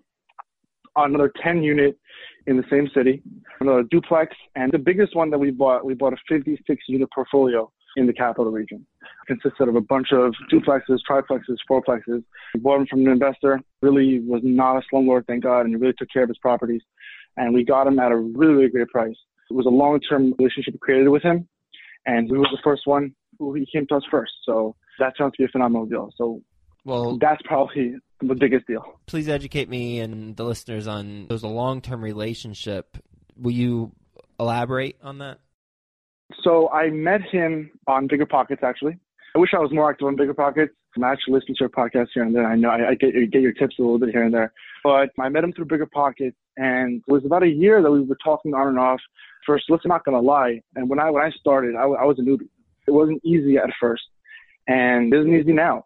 on 0.96 1.10
another 1.16 1.32
10 1.42 1.64
unit 1.64 1.98
in 2.46 2.58
the 2.58 2.64
same 2.70 2.90
city, 2.94 3.24
another 3.60 3.84
duplex, 3.84 4.36
and 4.56 4.72
the 4.72 4.78
biggest 4.78 5.16
one 5.16 5.30
that 5.32 5.40
we 5.40 5.50
bought, 5.50 5.86
we 5.86 5.94
bought 5.94 6.14
a 6.14 6.18
56 6.30 6.84
unit 6.88 7.10
portfolio 7.14 7.72
in 7.96 8.08
the 8.08 8.14
capital 8.14 8.52
region. 8.52 8.86
It 9.02 9.40
consisted 9.40 9.68
of 9.68 9.76
a 9.76 9.82
bunch 9.82 10.12
of 10.12 10.34
duplexes, 10.52 11.00
triplexes, 11.10 11.58
fourplexes. 11.70 12.24
We 12.54 12.60
bought 12.60 12.80
them 12.80 12.88
from 12.88 13.02
an 13.02 13.12
investor, 13.12 13.60
really 13.82 14.20
was 14.20 14.42
not 14.44 14.78
a 14.78 14.82
slumlord, 14.92 15.26
thank 15.28 15.44
God, 15.44 15.62
and 15.62 15.70
he 15.70 15.76
really 15.76 15.94
took 15.98 16.10
care 16.12 16.24
of 16.24 16.30
his 16.30 16.38
properties. 16.40 16.82
And 17.38 17.54
we 17.54 17.64
got 17.64 17.88
him 17.88 18.00
at 18.00 18.12
a 18.12 18.18
really, 18.18 18.54
really 18.54 18.70
great 18.70 18.90
price. 18.90 19.16
It 19.50 19.54
was 19.54 19.66
a 19.66 19.70
long-term 19.70 20.34
relationship 20.38 20.80
created 20.80 21.10
with 21.10 21.24
him, 21.24 21.48
and 22.06 22.30
we 22.30 22.38
were 22.38 22.48
the 22.52 22.62
first 22.64 22.84
one 22.86 23.16
who 23.40 23.54
he 23.54 23.68
came 23.72 23.88
to 23.88 23.96
us 23.96 24.04
first. 24.10 24.34
So 24.46 24.76
that 25.00 25.14
turned 25.18 25.28
out 25.28 25.34
to 25.34 25.44
be 25.44 25.46
a 25.46 25.50
phenomenal 25.50 25.86
deal. 25.86 26.12
So 26.18 26.42
Well, 26.86 27.18
that's 27.18 27.42
probably 27.46 27.96
the 28.22 28.36
biggest 28.36 28.68
deal. 28.68 28.84
please 29.06 29.28
educate 29.28 29.68
me 29.70 30.00
and 30.00 30.36
the 30.38 30.44
listeners 30.46 30.88
on 30.88 31.28
there's 31.28 31.44
a 31.44 31.48
long-term 31.48 32.02
relationship. 32.02 32.98
Will 33.36 33.52
you 33.52 33.92
elaborate 34.40 34.98
on 35.04 35.18
that? 35.18 35.40
So 36.42 36.70
I 36.70 36.90
met 36.90 37.22
him 37.22 37.72
on 37.88 38.08
Bigger 38.08 38.26
Pockets, 38.26 38.62
actually. 38.64 38.98
I 39.36 39.40
wish 39.40 39.50
I 39.54 39.60
was 39.60 39.72
more 39.72 39.90
active 39.90 40.08
on 40.08 40.16
Bigger 40.16 40.34
Pockets. 40.34 40.74
I'm 40.96 41.04
actually 41.04 41.34
listening 41.34 41.56
to 41.56 41.62
your 41.62 41.70
podcast 41.70 42.08
here 42.14 42.24
and 42.24 42.36
there. 42.36 42.46
I 42.46 42.56
know 42.56 42.70
I, 42.70 42.90
I 42.90 42.96
get 42.96 43.14
get 43.32 43.42
your 43.42 43.52
tips 43.52 43.76
a 43.80 43.82
little 43.82 43.98
bit 44.00 44.10
here 44.10 44.24
and 44.24 44.34
there, 44.34 44.54
but 44.84 45.10
I 45.20 45.30
met 45.30 45.44
him 45.44 45.52
through 45.52 45.66
Bigger 45.66 45.88
Pockets, 45.88 46.38
and 46.56 47.02
it 47.08 47.12
was 47.12 47.26
about 47.26 47.42
a 47.44 47.48
year 47.50 47.82
that 47.82 47.92
we 47.92 48.02
were 48.02 48.18
talking 48.24 48.54
on 48.54 48.68
and 48.68 48.80
off. 48.80 49.02
First, 49.46 49.66
let's 49.70 49.86
not 49.86 50.06
gonna 50.06 50.22
lie. 50.22 50.62
And 50.76 50.90
when 50.90 51.00
I 51.00 51.10
when 51.10 51.24
I 51.24 51.32
started, 51.32 51.76
I 51.76 51.86
was 51.86 52.18
a 52.20 52.22
newbie. 52.22 52.50
It 52.88 52.92
wasn't 52.92 53.22
easy 53.26 53.58
at 53.58 53.70
first, 53.80 54.04
and 54.68 55.12
it 55.12 55.20
isn't 55.20 55.34
easy 55.34 55.52
now. 55.52 55.86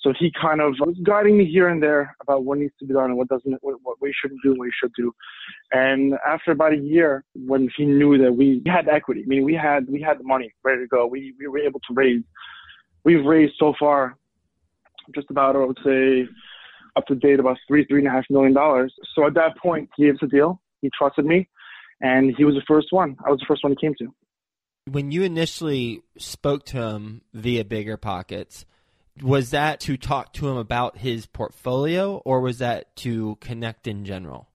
So 0.00 0.12
he 0.16 0.30
kind 0.40 0.60
of 0.60 0.74
was 0.78 0.96
guiding 1.02 1.36
me 1.36 1.44
here 1.44 1.68
and 1.68 1.82
there 1.82 2.16
about 2.22 2.44
what 2.44 2.58
needs 2.58 2.72
to 2.78 2.86
be 2.86 2.94
done 2.94 3.06
and 3.06 3.16
what 3.16 3.28
doesn't, 3.28 3.58
what, 3.62 3.76
what 3.82 3.96
we 4.00 4.14
shouldn't 4.20 4.40
do, 4.44 4.50
what 4.50 4.60
we 4.60 4.72
should 4.80 4.92
do. 4.96 5.12
And 5.72 6.14
after 6.26 6.52
about 6.52 6.72
a 6.72 6.76
year, 6.76 7.24
when 7.34 7.68
he 7.76 7.84
knew 7.84 8.16
that 8.18 8.32
we 8.32 8.62
had 8.66 8.88
equity, 8.88 9.22
I 9.24 9.26
mean, 9.26 9.44
we 9.44 9.54
had 9.54 9.88
we 9.88 10.00
had 10.00 10.20
the 10.20 10.24
money 10.24 10.52
ready 10.62 10.82
to 10.82 10.86
go. 10.86 11.06
We 11.06 11.34
we 11.38 11.48
were 11.48 11.58
able 11.58 11.80
to 11.80 11.94
raise. 11.94 12.22
We've 13.04 13.24
raised 13.24 13.54
so 13.58 13.74
far, 13.78 14.16
just 15.14 15.30
about 15.30 15.56
I 15.56 15.64
would 15.64 15.78
say, 15.84 16.28
up 16.96 17.06
to 17.06 17.16
date 17.16 17.40
about 17.40 17.56
three 17.66 17.84
three 17.84 17.98
and 17.98 18.08
a 18.08 18.12
half 18.12 18.24
million 18.30 18.54
dollars. 18.54 18.94
So 19.16 19.26
at 19.26 19.34
that 19.34 19.58
point, 19.58 19.90
he 19.96 20.04
gave 20.04 20.14
us 20.14 20.20
a 20.22 20.28
deal. 20.28 20.60
He 20.80 20.90
trusted 20.96 21.24
me, 21.24 21.48
and 22.00 22.32
he 22.36 22.44
was 22.44 22.54
the 22.54 22.62
first 22.68 22.88
one. 22.92 23.16
I 23.26 23.30
was 23.30 23.40
the 23.40 23.46
first 23.48 23.64
one 23.64 23.72
he 23.72 23.86
came 23.86 23.94
to. 23.98 24.14
When 24.92 25.10
you 25.10 25.22
initially 25.24 26.02
spoke 26.16 26.64
to 26.66 26.80
him 26.80 27.22
via 27.34 27.64
Bigger 27.64 27.96
Pockets, 27.96 28.64
was 29.22 29.50
that 29.50 29.80
to 29.80 29.96
talk 29.96 30.32
to 30.34 30.48
him 30.48 30.56
about 30.56 30.98
his 30.98 31.26
portfolio 31.26 32.16
or 32.24 32.40
was 32.40 32.58
that 32.58 32.94
to 32.96 33.36
connect 33.40 33.86
in 33.86 34.04
general? 34.04 34.48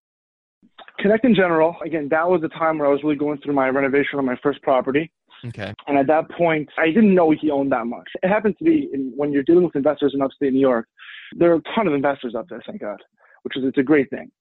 Connect 0.99 1.26
in 1.26 1.36
general. 1.36 1.76
Again, 1.84 2.08
that 2.12 2.30
was 2.30 2.41
the 2.41 2.49
time 2.49 2.78
where 2.78 2.88
I 2.88 2.91
was 2.91 3.02
really 3.04 3.15
going 3.15 3.39
through 3.39 3.54
my 3.54 3.69
renovation 3.69 4.19
on 4.19 4.26
my 4.26 4.38
first 4.41 4.62
property. 4.62 5.12
Okay. 5.45 5.73
And 5.88 5.97
at 5.97 6.08
that 6.08 6.30
point, 6.32 6.69
I 6.78 6.88
didn't 6.88 7.13
know 7.13 7.32
he 7.32 7.52
owned 7.52 7.71
that 7.71 7.86
much. 7.86 8.08
It 8.21 8.30
happens 8.30 8.56
to 8.60 8.63
be 8.63 8.89
in, 8.93 9.12
when 9.15 9.34
you're 9.34 9.43
dealing 9.43 9.65
with 9.65 9.76
investors 9.76 10.13
in 10.15 10.21
upstate 10.21 10.54
New 10.54 10.60
York, 10.60 10.88
there 11.36 11.52
are 11.52 11.56
a 11.56 11.76
ton 11.76 11.88
of 11.88 11.93
investors 11.93 12.36
out 12.36 12.47
there, 12.49 12.62
thank 12.65 12.82
God, 12.82 13.02
which 13.41 13.58
is 13.58 13.63
it's 13.65 13.78
a 13.78 13.84
great 13.84 14.10
thing. 14.10 14.32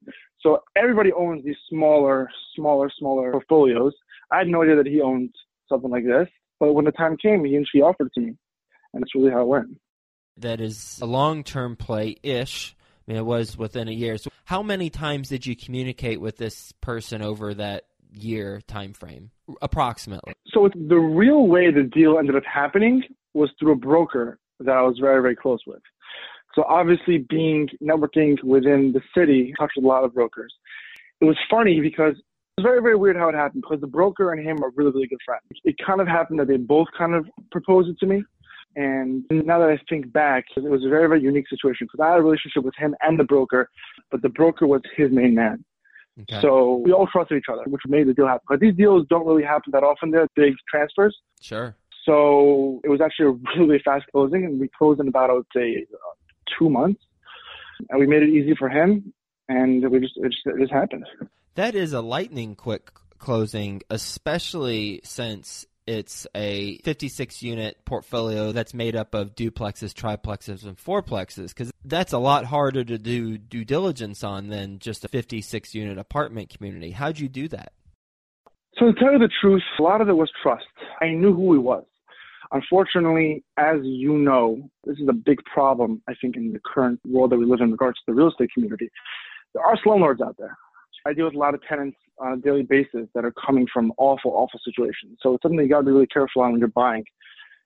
So 0.40 0.62
everybody 0.76 1.12
owns 1.12 1.44
these 1.44 1.56
smaller, 1.68 2.30
smaller, 2.54 2.90
smaller 2.98 3.32
portfolios. 3.32 3.94
I 4.30 4.38
had 4.38 4.48
no 4.48 4.62
idea 4.62 4.76
that 4.76 4.86
he 4.86 5.00
owned 5.00 5.34
something 5.68 5.90
like 5.90 6.04
this, 6.04 6.28
but 6.60 6.74
when 6.74 6.84
the 6.84 6.92
time 6.92 7.16
came, 7.16 7.44
he 7.44 7.64
he 7.72 7.80
offered 7.80 8.08
it 8.08 8.12
to 8.14 8.20
me, 8.20 8.34
and 8.92 9.02
that's 9.02 9.14
really 9.14 9.30
how 9.30 9.42
it 9.42 9.48
went. 9.48 9.76
That 10.38 10.60
is 10.60 10.98
a 11.02 11.06
long 11.06 11.44
term 11.44 11.76
play 11.76 12.16
ish. 12.22 12.74
I 13.06 13.10
mean, 13.10 13.18
it 13.18 13.24
was 13.24 13.56
within 13.56 13.88
a 13.88 13.92
year. 13.92 14.16
So, 14.16 14.30
how 14.44 14.62
many 14.62 14.90
times 14.90 15.28
did 15.28 15.46
you 15.46 15.56
communicate 15.56 16.20
with 16.20 16.36
this 16.36 16.72
person 16.80 17.22
over 17.22 17.54
that 17.54 17.84
year 18.14 18.60
time 18.66 18.92
frame, 18.92 19.30
approximately? 19.60 20.34
So 20.52 20.68
the 20.74 20.96
real 20.96 21.46
way 21.46 21.70
the 21.70 21.82
deal 21.82 22.18
ended 22.18 22.36
up 22.36 22.44
happening 22.44 23.02
was 23.34 23.50
through 23.58 23.72
a 23.72 23.76
broker 23.76 24.38
that 24.60 24.76
I 24.76 24.82
was 24.82 24.98
very, 25.00 25.20
very 25.22 25.36
close 25.36 25.60
with. 25.66 25.80
So 26.54 26.64
obviously 26.64 27.18
being 27.18 27.68
networking 27.82 28.42
within 28.44 28.92
the 28.92 29.00
city, 29.16 29.54
touched 29.58 29.74
to 29.78 29.80
a 29.80 29.86
lot 29.86 30.04
of 30.04 30.14
brokers. 30.14 30.52
It 31.20 31.24
was 31.24 31.36
funny 31.50 31.80
because 31.80 32.14
it 32.14 32.60
was 32.60 32.64
very, 32.64 32.82
very 32.82 32.96
weird 32.96 33.16
how 33.16 33.28
it 33.28 33.34
happened 33.34 33.62
because 33.62 33.80
the 33.80 33.86
broker 33.86 34.32
and 34.32 34.46
him 34.46 34.62
are 34.62 34.70
really, 34.76 34.90
really 34.90 35.06
good 35.06 35.20
friends. 35.24 35.42
It 35.64 35.76
kind 35.84 36.00
of 36.00 36.06
happened 36.06 36.40
that 36.40 36.48
they 36.48 36.58
both 36.58 36.88
kind 36.96 37.14
of 37.14 37.26
proposed 37.50 37.88
it 37.88 37.98
to 38.00 38.06
me. 38.06 38.22
And 38.74 39.24
now 39.30 39.58
that 39.58 39.68
I 39.68 39.78
think 39.88 40.12
back, 40.12 40.44
it 40.56 40.62
was 40.62 40.84
a 40.84 40.88
very, 40.88 41.06
very 41.08 41.20
unique 41.20 41.48
situation 41.48 41.86
because 41.86 42.02
I 42.02 42.10
had 42.10 42.18
a 42.18 42.22
relationship 42.22 42.64
with 42.64 42.74
him 42.76 42.94
and 43.02 43.18
the 43.18 43.24
broker, 43.24 43.68
but 44.10 44.22
the 44.22 44.28
broker 44.28 44.66
was 44.66 44.80
his 44.96 45.10
main 45.10 45.34
man. 45.34 45.64
Okay. 46.22 46.40
So 46.40 46.82
we 46.84 46.92
all 46.92 47.06
trusted 47.06 47.38
each 47.38 47.50
other, 47.50 47.64
which 47.66 47.82
made 47.86 48.06
the 48.06 48.14
deal 48.14 48.26
happen. 48.26 48.44
But 48.48 48.60
these 48.60 48.74
deals 48.74 49.06
don't 49.08 49.26
really 49.26 49.42
happen 49.42 49.72
that 49.72 49.82
often. 49.82 50.10
They're 50.10 50.28
big 50.34 50.54
transfers. 50.68 51.16
sure. 51.40 51.76
So 52.04 52.80
it 52.82 52.88
was 52.88 53.00
actually 53.00 53.26
a 53.26 53.30
really 53.60 53.80
fast 53.84 54.06
closing, 54.10 54.44
and 54.44 54.58
we 54.58 54.68
closed 54.76 55.00
in 55.00 55.08
about, 55.08 55.30
I 55.30 55.34
would 55.34 55.46
say, 55.54 55.86
uh, 55.92 55.96
two 56.58 56.68
months. 56.68 57.00
And 57.90 57.98
we 57.98 58.06
made 58.06 58.22
it 58.22 58.28
easy 58.28 58.54
for 58.56 58.68
him, 58.68 59.12
and 59.48 59.88
we 59.90 60.00
just 60.00 60.16
it 60.16 60.30
just, 60.30 60.46
it 60.46 60.60
just 60.60 60.72
happened. 60.72 61.04
That 61.54 61.74
is 61.74 61.92
a 61.92 62.00
lightning 62.00 62.54
quick 62.54 62.92
closing, 63.18 63.82
especially 63.90 65.00
since 65.04 65.66
it's 65.86 66.26
a 66.34 66.78
56 66.78 67.42
unit 67.42 67.84
portfolio 67.84 68.52
that's 68.52 68.74
made 68.74 68.96
up 68.96 69.14
of 69.14 69.34
duplexes, 69.34 69.92
triplexes, 69.92 70.64
and 70.64 70.76
fourplexes. 70.76 71.48
Because 71.48 71.72
that's 71.84 72.12
a 72.12 72.18
lot 72.18 72.44
harder 72.44 72.84
to 72.84 72.98
do 72.98 73.38
due 73.38 73.64
diligence 73.64 74.22
on 74.22 74.48
than 74.48 74.78
just 74.78 75.04
a 75.04 75.08
56 75.08 75.74
unit 75.74 75.98
apartment 75.98 76.50
community. 76.50 76.90
How'd 76.90 77.18
you 77.18 77.28
do 77.28 77.48
that? 77.48 77.72
So 78.78 78.86
to 78.86 78.92
tell 78.92 79.12
you 79.12 79.18
the 79.18 79.30
truth, 79.40 79.62
a 79.78 79.82
lot 79.82 80.00
of 80.00 80.08
it 80.08 80.16
was 80.16 80.30
trust. 80.42 80.64
I 81.00 81.08
knew 81.08 81.34
who 81.34 81.52
he 81.52 81.58
was. 81.58 81.84
Unfortunately, 82.52 83.42
as 83.56 83.78
you 83.82 84.18
know, 84.18 84.70
this 84.84 84.98
is 84.98 85.08
a 85.08 85.14
big 85.14 85.42
problem, 85.44 86.02
I 86.08 86.14
think, 86.20 86.36
in 86.36 86.52
the 86.52 86.60
current 86.60 87.00
world 87.06 87.30
that 87.30 87.38
we 87.38 87.46
live 87.46 87.60
in 87.60 87.70
regards 87.70 87.98
to 87.98 88.02
the 88.08 88.14
real 88.14 88.28
estate 88.28 88.50
community. 88.52 88.90
There 89.54 89.64
are 89.64 89.76
slumlords 89.84 90.20
out 90.20 90.36
there. 90.38 90.56
I 91.06 91.12
deal 91.14 91.24
with 91.24 91.34
a 91.34 91.38
lot 91.38 91.54
of 91.54 91.62
tenants 91.62 91.96
on 92.22 92.34
a 92.34 92.36
daily 92.36 92.62
basis 92.62 93.08
that 93.14 93.24
are 93.24 93.32
coming 93.32 93.66
from 93.72 93.92
awful, 93.98 94.30
awful 94.32 94.60
situations. 94.64 95.18
So 95.20 95.34
it's 95.34 95.42
something 95.42 95.58
you 95.58 95.68
got 95.68 95.78
to 95.78 95.86
be 95.86 95.90
really 95.90 96.06
careful 96.06 96.42
on 96.42 96.52
when 96.52 96.60
you're 96.60 96.68
buying, 96.68 97.04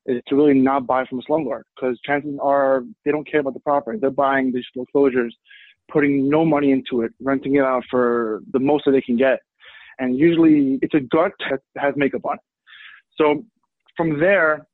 is 0.07 0.23
to 0.29 0.37
really 0.37 0.55
not 0.55 0.87
buy 0.87 1.05
from 1.05 1.19
a 1.19 1.23
slumlord 1.23 1.62
because 1.75 1.99
chances 2.05 2.38
are 2.40 2.83
they 3.05 3.11
don't 3.11 3.31
care 3.31 3.40
about 3.40 3.55
the 3.55 3.61
property. 3.61 3.99
They're 4.01 4.11
buying 4.11 4.53
these 4.53 4.64
foreclosures, 4.73 5.37
putting 5.90 6.29
no 6.29 6.45
money 6.45 6.73
into 6.73 7.03
it, 7.03 7.12
renting 7.21 7.57
it 7.57 7.62
out 7.62 7.85
for 7.90 8.40
the 8.53 8.59
most 8.59 8.85
that 8.87 8.92
they 8.92 9.01
can 9.01 9.16
get. 9.16 9.40
And 9.99 10.19
usually 10.19 10.79
it's 10.83 10.95
a 10.95 11.01
gut 11.01 11.33
that 11.51 11.61
has 11.77 11.95
makeup 11.97 12.25
on 12.25 12.35
it. 12.35 12.40
So 13.19 13.45
from 13.97 14.19
there, 14.21 14.66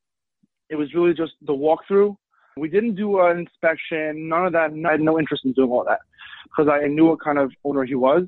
it 0.69 0.77
was 0.77 0.93
really 0.95 1.15
just 1.15 1.33
the 1.43 1.53
walkthrough. 1.53 2.15
We 2.57 2.69
didn't 2.69 2.97
do 2.97 3.21
an 3.21 3.39
inspection, 3.39 4.29
none 4.29 4.47
of 4.47 4.53
that. 4.53 4.73
I 4.87 4.93
had 4.93 5.01
no 5.01 5.19
interest 5.19 5.45
in 5.45 5.53
doing 5.53 5.71
all 5.71 5.85
that 5.85 6.01
because 6.45 6.71
I 6.71 6.87
knew 6.87 7.07
what 7.07 7.21
kind 7.21 7.39
of 7.39 7.51
owner 7.65 7.85
he 7.85 7.95
was 7.95 8.25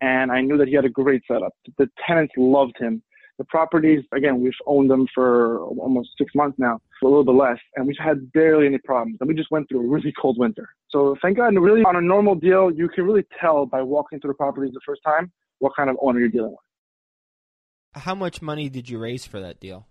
and 0.00 0.30
I 0.30 0.40
knew 0.40 0.56
that 0.58 0.68
he 0.68 0.74
had 0.74 0.84
a 0.84 0.90
great 0.90 1.22
setup. 1.30 1.54
The 1.78 1.88
tenants 2.06 2.34
loved 2.36 2.76
him. 2.78 3.02
The 3.38 3.44
properties, 3.44 4.02
again, 4.14 4.40
we've 4.40 4.52
owned 4.66 4.90
them 4.90 5.06
for 5.14 5.60
almost 5.60 6.10
six 6.16 6.34
months 6.34 6.58
now, 6.58 6.80
a 7.02 7.06
little 7.06 7.24
bit 7.24 7.34
less, 7.34 7.58
and 7.74 7.86
we've 7.86 7.96
had 8.02 8.32
barely 8.32 8.66
any 8.66 8.78
problems. 8.78 9.18
And 9.20 9.28
we 9.28 9.34
just 9.34 9.50
went 9.50 9.68
through 9.68 9.80
a 9.80 9.86
really 9.86 10.12
cold 10.20 10.38
winter. 10.38 10.70
So 10.90 11.16
thank 11.20 11.36
God, 11.36 11.54
really 11.54 11.82
on 11.82 11.96
a 11.96 12.00
normal 12.00 12.34
deal, 12.34 12.70
you 12.70 12.88
can 12.88 13.04
really 13.04 13.26
tell 13.38 13.66
by 13.66 13.82
walking 13.82 14.20
through 14.20 14.30
the 14.30 14.36
properties 14.36 14.72
the 14.72 14.80
first 14.86 15.02
time 15.04 15.30
what 15.58 15.72
kind 15.76 15.90
of 15.90 15.96
owner 16.00 16.18
you're 16.18 16.28
dealing 16.30 16.52
with. 16.52 18.02
How 18.02 18.14
much 18.14 18.40
money 18.40 18.68
did 18.68 18.88
you 18.88 18.98
raise 18.98 19.26
for 19.26 19.40
that 19.40 19.60
deal? 19.60 19.86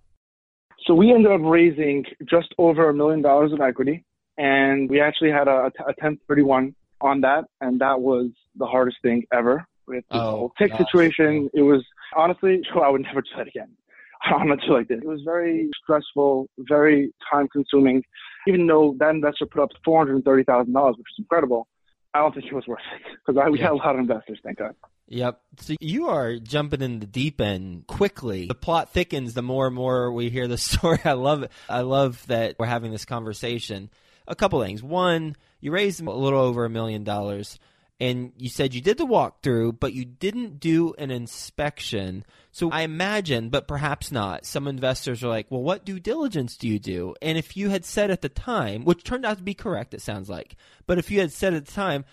So 0.85 0.93
we 0.93 1.11
ended 1.11 1.31
up 1.31 1.41
raising 1.43 2.05
just 2.29 2.53
over 2.57 2.89
a 2.89 2.93
million 2.93 3.21
dollars 3.21 3.51
of 3.51 3.61
equity, 3.61 4.05
and 4.37 4.89
we 4.89 5.01
actually 5.01 5.31
had 5.31 5.47
a, 5.47 5.71
a 5.79 5.93
1031 5.97 6.75
on 7.01 7.21
that, 7.21 7.45
and 7.61 7.81
that 7.81 7.99
was 7.99 8.29
the 8.55 8.65
hardest 8.65 8.97
thing 9.01 9.23
ever. 9.33 9.65
With 9.87 10.03
the 10.09 10.17
Oh, 10.17 10.31
whole 10.31 10.51
tick 10.57 10.71
gosh. 10.71 10.79
situation, 10.87 11.49
it 11.53 11.61
was 11.61 11.83
honestly, 12.15 12.61
I 12.81 12.89
would 12.89 13.01
never 13.01 13.21
do 13.21 13.29
that 13.37 13.47
again. 13.47 13.69
I'm 14.23 14.47
not 14.47 14.59
sure 14.65 14.77
like 14.79 14.87
this. 14.87 14.99
It 15.01 15.07
was 15.07 15.21
very 15.23 15.69
stressful, 15.83 16.47
very 16.59 17.13
time 17.31 17.47
consuming. 17.49 18.03
Even 18.47 18.67
though 18.67 18.95
that 18.99 19.09
investor 19.11 19.45
put 19.45 19.61
up 19.61 19.69
$430,000, 19.85 20.89
which 20.89 20.99
is 20.99 21.15
incredible, 21.19 21.67
I 22.13 22.19
don't 22.19 22.33
think 22.33 22.45
it 22.45 22.53
was 22.53 22.65
worth 22.67 22.79
it 22.95 23.17
because 23.25 23.51
we 23.51 23.59
had 23.59 23.71
a 23.71 23.75
lot 23.75 23.95
of 23.95 23.99
investors, 23.99 24.39
thank 24.43 24.59
God. 24.59 24.75
Yep. 25.07 25.39
So 25.59 25.75
you 25.79 26.07
are 26.09 26.37
jumping 26.37 26.81
in 26.81 26.99
the 26.99 27.05
deep 27.05 27.39
end 27.39 27.85
quickly. 27.87 28.47
The 28.47 28.55
plot 28.55 28.91
thickens 28.91 29.33
the 29.33 29.41
more 29.43 29.67
and 29.67 29.75
more 29.75 30.11
we 30.11 30.29
hear 30.29 30.47
the 30.47 30.57
story. 30.57 30.99
I 31.05 31.13
love 31.13 31.43
it. 31.43 31.51
I 31.69 31.81
love 31.81 32.25
that 32.27 32.55
we're 32.57 32.65
having 32.65 32.91
this 32.91 33.05
conversation. 33.05 33.89
A 34.27 34.35
couple 34.35 34.61
things. 34.63 34.81
One, 34.81 35.35
you 35.59 35.71
raised 35.71 36.01
a 36.01 36.09
little 36.09 36.39
over 36.39 36.65
a 36.65 36.69
million 36.69 37.03
dollars 37.03 37.59
and 37.99 38.33
you 38.37 38.49
said 38.49 38.73
you 38.73 38.81
did 38.81 38.97
the 38.97 39.05
walkthrough, 39.05 39.79
but 39.79 39.93
you 39.93 40.03
didn't 40.03 40.59
do 40.59 40.93
an 40.97 41.11
inspection. 41.11 42.25
So 42.51 42.69
I 42.69 42.81
imagine, 42.81 43.49
but 43.49 43.67
perhaps 43.67 44.11
not, 44.11 44.45
some 44.45 44.67
investors 44.67 45.23
are 45.23 45.29
like, 45.29 45.49
well, 45.49 45.63
what 45.63 45.85
due 45.85 45.99
diligence 45.99 46.57
do 46.57 46.67
you 46.67 46.77
do? 46.77 47.15
And 47.21 47.37
if 47.37 47.55
you 47.55 47.69
had 47.69 47.85
said 47.85 48.11
at 48.11 48.21
the 48.21 48.29
time, 48.29 48.83
which 48.83 49.03
turned 49.03 49.25
out 49.25 49.37
to 49.37 49.43
be 49.43 49.53
correct, 49.53 49.93
it 49.93 50.01
sounds 50.01 50.29
like, 50.29 50.55
but 50.87 50.97
if 50.97 51.09
you 51.09 51.21
had 51.21 51.31
said 51.31 51.53
at 51.53 51.65
the 51.65 51.71
time, 51.71 52.03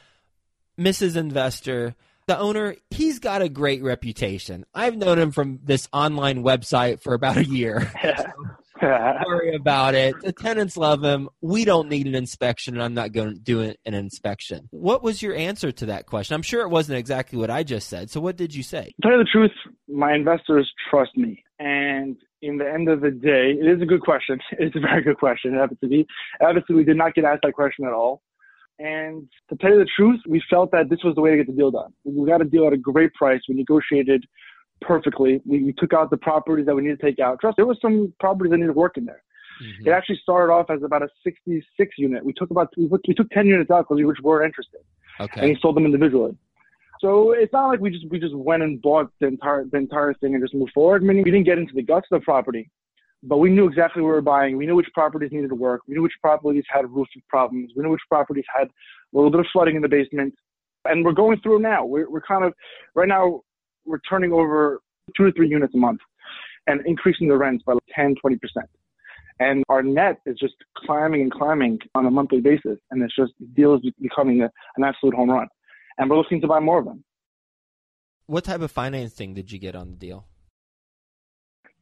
Mrs. 0.79 1.17
Investor, 1.17 1.97
the 2.27 2.39
owner, 2.39 2.77
he's 2.91 3.19
got 3.19 3.43
a 3.43 3.49
great 3.49 3.83
reputation. 3.83 4.65
I've 4.73 4.97
known 4.97 5.19
him 5.19 5.33
from 5.33 5.59
this 5.65 5.89
online 5.93 6.45
website 6.45 7.03
for 7.03 7.15
about 7.15 7.37
a 7.37 7.45
year. 7.45 7.93
Don't 8.03 8.51
worry 9.27 9.55
about 9.55 9.95
it. 9.95 10.21
The 10.21 10.33
tenants 10.33 10.77
love 10.77 11.05
him. 11.05 11.29
We 11.41 11.65
don't 11.65 11.89
need 11.89 12.07
an 12.07 12.15
inspection, 12.15 12.75
and 12.75 12.83
I'm 12.83 12.95
not 12.95 13.13
going 13.13 13.35
to 13.35 13.41
do 13.41 13.61
an 13.61 13.95
inspection. 13.95 14.69
What 14.71 15.03
was 15.03 15.23
your 15.23 15.35
answer 15.37 15.71
to 15.73 15.87
that 15.87 16.07
question? 16.07 16.35
I'm 16.35 16.43
sure 16.43 16.63
it 16.63 16.69
wasn't 16.69 16.99
exactly 16.99 17.39
what 17.39 17.51
I 17.51 17.63
just 17.63 17.89
said. 17.89 18.11
So, 18.11 18.21
what 18.21 18.37
did 18.37 18.55
you 18.55 18.63
say? 18.63 18.93
To 19.03 19.09
tell 19.09 19.13
you 19.13 19.19
the 19.19 19.29
truth, 19.31 19.53
my 19.89 20.15
investors 20.15 20.71
trust 20.91 21.17
me. 21.17 21.45
And 21.59 22.17
in 22.41 22.59
the 22.59 22.69
end 22.69 22.89
of 22.89 23.01
the 23.01 23.13
day, 23.13 23.53
it 23.59 23.67
is 23.67 23.81
a 23.81 23.87
good 23.87 24.03
question. 24.03 24.41
It's 24.59 24.75
a 24.75 24.81
very 24.81 25.03
good 25.03 25.19
question. 25.19 25.55
It 25.55 25.59
happens 25.59 25.79
to 25.81 25.89
be. 25.89 26.07
Obviously, 26.41 26.75
we 26.75 26.85
did 26.85 26.97
not 26.97 27.15
get 27.15 27.25
asked 27.25 27.43
that 27.45 27.55
question 27.55 27.87
at 27.87 27.93
all. 27.93 28.23
And 28.79 29.29
to 29.49 29.57
tell 29.57 29.71
you 29.71 29.79
the 29.79 29.91
truth, 29.97 30.21
we 30.29 30.43
felt 30.51 30.73
that 30.73 30.91
this 30.91 30.99
was 31.05 31.15
the 31.15 31.21
way 31.21 31.31
to 31.31 31.37
get 31.37 31.47
the 31.47 31.53
deal 31.53 31.71
done. 31.71 31.93
We 32.05 32.27
got 32.27 32.41
a 32.41 32.45
deal 32.45 32.67
at 32.67 32.73
a 32.73 32.77
great 32.77 33.15
price. 33.15 33.41
We 33.49 33.55
negotiated 33.55 34.25
perfectly. 34.83 35.41
We, 35.47 35.63
we 35.63 35.73
took 35.73 35.93
out 35.93 36.11
the 36.11 36.17
properties 36.17 36.67
that 36.67 36.75
we 36.75 36.83
needed 36.83 37.01
to 37.01 37.07
take 37.07 37.19
out. 37.19 37.41
Trust, 37.41 37.57
there 37.57 37.67
was 37.67 37.79
some 37.81 38.13
properties 38.21 38.51
that 38.51 38.59
needed 38.59 38.75
work 38.75 38.97
in 38.97 39.05
there. 39.05 39.23
Mm-hmm. 39.63 39.89
It 39.89 39.93
actually 39.93 40.19
started 40.23 40.53
off 40.53 40.71
as 40.71 40.83
about 40.83 41.03
a 41.03 41.09
66 41.25 41.95
unit. 41.99 42.25
We 42.25 42.33
took 42.33 42.51
about 42.51 42.73
we, 42.77 42.89
took- 42.89 43.07
we 43.07 43.15
took 43.15 43.31
10 43.31 43.47
units 43.47 43.71
out 43.71 43.83
because 43.83 43.97
we 43.97 44.05
which 44.05 44.19
were 44.23 44.45
interested, 44.45 44.81
and 45.43 45.51
we 45.51 45.59
sold 45.61 45.77
them 45.77 45.85
individually. 45.85 46.37
So 47.01 47.33
it's 47.33 47.53
not 47.53 47.69
like 47.69 47.81
we 47.81 47.91
just 47.91 48.09
we 48.11 48.21
just 48.21 48.35
went 48.35 48.63
and 48.63 48.81
bought 48.81 49.11
the 49.21 49.27
entire 49.27 49.65
the 49.65 49.77
entire 49.77 50.15
thing 50.15 50.35
and 50.35 50.43
just 50.43 50.55
moved 50.55 50.73
forward. 50.73 51.03
I 51.03 51.05
mean, 51.05 51.19
we 51.19 51.31
didn't 51.31 51.45
get 51.45 51.59
into 51.59 51.75
the 51.75 51.83
guts 51.83 52.07
of 52.13 52.21
the 52.21 52.25
property, 52.25 52.71
but 53.25 53.39
we 53.39 53.51
knew 53.51 53.69
exactly 53.69 54.03
what 54.03 54.09
we 54.09 54.15
were 54.15 54.23
buying. 54.23 54.57
We 54.57 54.67
knew 54.67 54.77
which 54.77 54.89
properties 54.95 55.33
needed 55.33 55.49
to 55.49 55.57
work. 55.57 55.83
We 55.89 55.95
knew 55.95 56.03
which 56.03 56.13
properties 56.21 56.65
had 56.69 56.89
roof 56.91 57.09
problems. 57.29 57.73
We 57.77 57.83
knew 57.83 57.91
which 57.91 58.03
properties 58.09 58.45
had 58.57 58.69
a 58.69 58.71
little 59.13 59.31
bit 59.31 59.41
of 59.41 59.47
flooding 59.53 59.75
in 59.75 59.83
the 59.83 59.89
basement, 59.89 60.33
and 60.85 61.05
we're 61.05 61.13
going 61.13 61.41
through 61.41 61.59
now. 61.59 61.85
We're 61.85 62.09
we're 62.09 62.23
kind 62.23 62.45
of 62.45 62.55
right 62.95 63.09
now 63.09 63.41
we're 63.85 64.01
turning 64.09 64.33
over 64.33 64.81
two 65.17 65.27
to 65.27 65.33
three 65.33 65.49
units 65.49 65.75
a 65.75 65.79
month 65.79 66.01
and 66.67 66.81
increasing 66.87 67.29
the 67.29 67.37
rents 67.37 67.65
by 67.67 67.75
like 67.75 67.83
10, 67.95 68.15
20 68.21 68.37
percent. 68.37 68.69
And 69.41 69.65
our 69.69 69.83
net 69.83 70.21
is 70.27 70.39
just 70.39 70.55
climbing 70.77 71.23
and 71.23 71.33
climbing 71.33 71.79
on 71.95 72.07
a 72.07 72.11
monthly 72.11 72.41
basis, 72.41 72.79
and 72.91 73.03
it's 73.03 73.17
just 73.17 73.33
deals 73.55 73.83
becoming 74.01 74.43
a, 74.43 74.51
an 74.77 74.85
absolute 74.85 75.15
home 75.15 75.31
run. 75.31 75.49
And 75.99 76.09
we're 76.09 76.17
looking 76.17 76.41
to 76.43 76.47
buy 76.47 76.61
more 76.61 76.79
of 76.79 76.85
them. 76.85 77.03
What 78.27 78.45
type 78.45 78.61
of 78.61 78.71
financing 78.71 79.35
did 79.35 79.51
you 79.51 79.59
get 79.59 79.75
on 79.75 79.91
the 79.91 79.97
deal? 79.97 80.27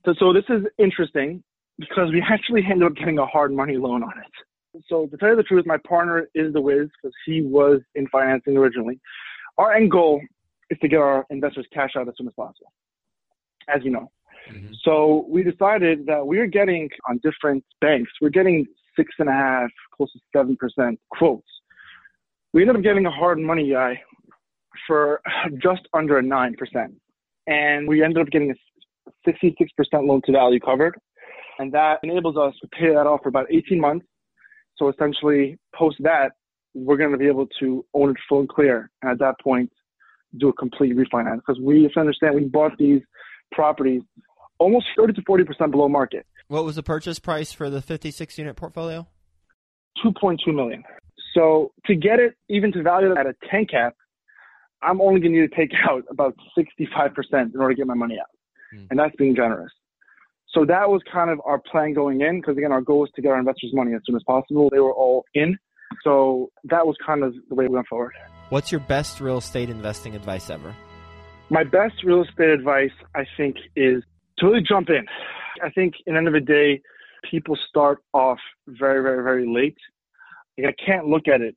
So, 0.07 0.15
so 0.19 0.33
this 0.33 0.45
is 0.49 0.65
interesting 0.79 1.43
because 1.79 2.11
we 2.13 2.23
actually 2.31 2.63
ended 2.65 2.87
up 2.87 2.97
getting 2.97 3.19
a 3.19 3.27
hard 3.27 3.53
money 3.53 3.77
loan 3.77 4.03
on 4.03 4.13
it. 4.19 4.83
So 4.89 5.07
to 5.07 5.17
tell 5.17 5.31
you 5.31 5.37
the 5.37 5.43
truth, 5.43 5.67
my 5.67 5.79
partner 5.87 6.29
is 6.35 6.53
the 6.53 6.61
Wiz 6.61 6.89
because 7.03 7.15
he 7.27 7.43
was 7.43 7.81
in 7.95 8.07
financing 8.09 8.57
originally. 8.57 9.01
Our 9.59 9.75
end 9.75 9.91
goal 9.91 10.21
is 10.71 10.79
to 10.81 10.89
get 10.89 10.99
our 10.99 11.27
investors 11.31 11.67
cash 11.73 11.91
out 11.97 12.09
as 12.09 12.15
soon 12.17 12.29
as 12.29 12.35
possible, 12.35 12.73
as 13.69 13.85
you 13.85 13.91
know. 13.91 14.11
Mhm. 14.49 14.75
So 14.83 15.27
we 15.29 15.43
decided 15.43 16.07
that 16.07 16.27
we 16.27 16.39
are 16.39 16.47
getting 16.47 16.89
on 17.09 17.19
different 17.19 17.65
banks, 17.81 18.11
we're 18.21 18.31
getting 18.31 18.67
six 18.97 19.13
and 19.19 19.29
a 19.29 19.33
half, 19.33 19.71
close 19.93 20.13
to 20.13 20.21
seven 20.35 20.57
percent 20.57 20.99
quotes. 21.11 21.49
We 22.53 22.63
ended 22.63 22.77
up 22.77 22.83
getting 22.83 23.07
a 23.07 23.11
hard 23.11 23.39
money 23.39 23.71
guy 23.71 24.03
for 24.87 25.21
just 25.59 25.83
under 25.93 26.19
a 26.19 26.23
nine 26.23 26.55
percent, 26.57 26.95
and 27.47 27.87
we 27.87 28.03
ended 28.03 28.23
up 28.23 28.31
getting 28.31 28.51
a 28.51 28.55
66% 29.27 30.07
loan 30.07 30.23
to 30.25 30.33
value 30.33 30.61
covered, 30.61 30.97
and 31.59 31.73
that 31.73 32.01
enables 32.03 32.37
us 32.37 32.55
to 32.61 32.69
pay 32.69 32.89
that 32.95 33.07
off 33.07 33.21
for 33.23 33.29
about 33.29 33.47
18 33.51 33.79
months. 33.79 34.07
So 34.77 34.89
essentially, 34.89 35.59
post 35.75 35.97
that, 36.01 36.33
we're 36.75 36.97
going 36.97 37.13
to 37.13 37.19
be 37.19 37.27
able 37.27 37.47
to 37.61 37.85
own 37.95 38.11
it 38.11 38.17
full 38.29 38.41
and 38.41 38.49
clear, 38.49 38.91
and 39.03 39.11
at 39.11 39.19
that 39.19 39.35
point, 39.43 39.71
do 40.37 40.49
a 40.49 40.53
complete 40.53 40.97
refinance 40.97 41.37
because 41.37 41.59
we 41.61 41.83
have 41.85 41.93
to 41.93 42.01
understand 42.01 42.35
we 42.35 42.45
bought 42.45 42.77
these 42.79 43.03
properties 43.53 44.03
almost 44.59 44.87
30 44.97 45.15
to 45.15 45.23
40 45.27 45.45
percent 45.45 45.71
below 45.71 45.89
market, 45.89 46.27
What 46.49 46.65
was 46.65 46.77
the 46.77 46.83
purchase 46.83 47.19
price 47.19 47.53
for 47.53 47.71
the 47.71 47.81
56 47.83 48.39
unit 48.39 48.57
portfolio? 48.57 49.07
2.2 50.05 50.55
million. 50.55 50.85
So 51.35 51.73
to 51.87 51.95
get 51.95 52.21
it 52.21 52.35
even 52.49 52.73
to 52.73 52.83
value 52.83 53.13
it 53.13 53.19
at 53.19 53.27
a 53.27 53.35
10 53.51 53.67
cap, 53.67 53.95
I'm 54.83 55.01
only 55.01 55.21
going 55.21 55.33
to 55.35 55.41
need 55.41 55.51
to 55.51 55.57
take 55.57 55.71
out 55.89 56.05
about 56.11 56.35
65 56.57 57.15
percent 57.15 57.55
in 57.55 57.61
order 57.61 57.75
to 57.75 57.79
get 57.79 57.87
my 57.87 57.95
money 57.95 58.19
out, 58.21 58.27
Hmm. 58.73 58.85
and 58.91 58.99
that's 58.99 59.15
being 59.17 59.35
generous. 59.35 59.73
So 60.53 60.65
that 60.65 60.91
was 60.91 61.01
kind 61.13 61.31
of 61.31 61.41
our 61.45 61.59
plan 61.61 61.93
going 61.93 62.23
in 62.23 62.41
because 62.41 62.57
again, 62.57 62.73
our 62.73 62.81
goal 62.81 63.01
was 63.01 63.11
to 63.15 63.23
get 63.23 63.31
our 63.31 63.39
investors' 63.39 63.73
money 63.73 63.95
as 63.95 64.01
soon 64.05 64.17
as 64.17 64.23
possible. 64.25 64.69
They 64.71 64.81
were 64.81 64.93
all 64.93 65.25
in, 65.35 65.57
so 66.03 66.51
that 66.65 66.87
was 66.87 66.97
kind 67.05 67.23
of 67.23 67.35
the 67.49 67.55
way 67.55 67.67
we 67.69 67.75
went 67.75 67.87
forward. 67.87 68.13
What's 68.51 68.73
your 68.73 68.81
best 68.81 69.21
real 69.21 69.39
estate 69.39 69.71
investing 69.71 70.17
advice 70.17 70.51
ever? 70.51 70.75
My 71.51 71.63
best 71.63 72.03
real 72.03 72.25
estate 72.25 72.49
advice, 72.49 72.91
I 73.15 73.25
think, 73.37 73.57
is 73.77 74.03
to 74.39 74.47
really 74.47 74.61
jump 74.61 74.89
in. 74.91 75.07
I 75.63 75.71
think, 75.71 75.95
in 76.05 76.15
the 76.15 76.19
end 76.19 76.27
of 76.27 76.35
the 76.35 76.41
day, 76.41 76.81
people 77.31 77.57
start 77.69 77.99
off 78.13 78.41
very, 78.67 79.03
very, 79.03 79.23
very 79.23 79.47
late. 79.49 79.77
I 80.59 80.75
can't 80.85 81.07
look 81.07 81.29
at 81.29 81.41
it 81.41 81.55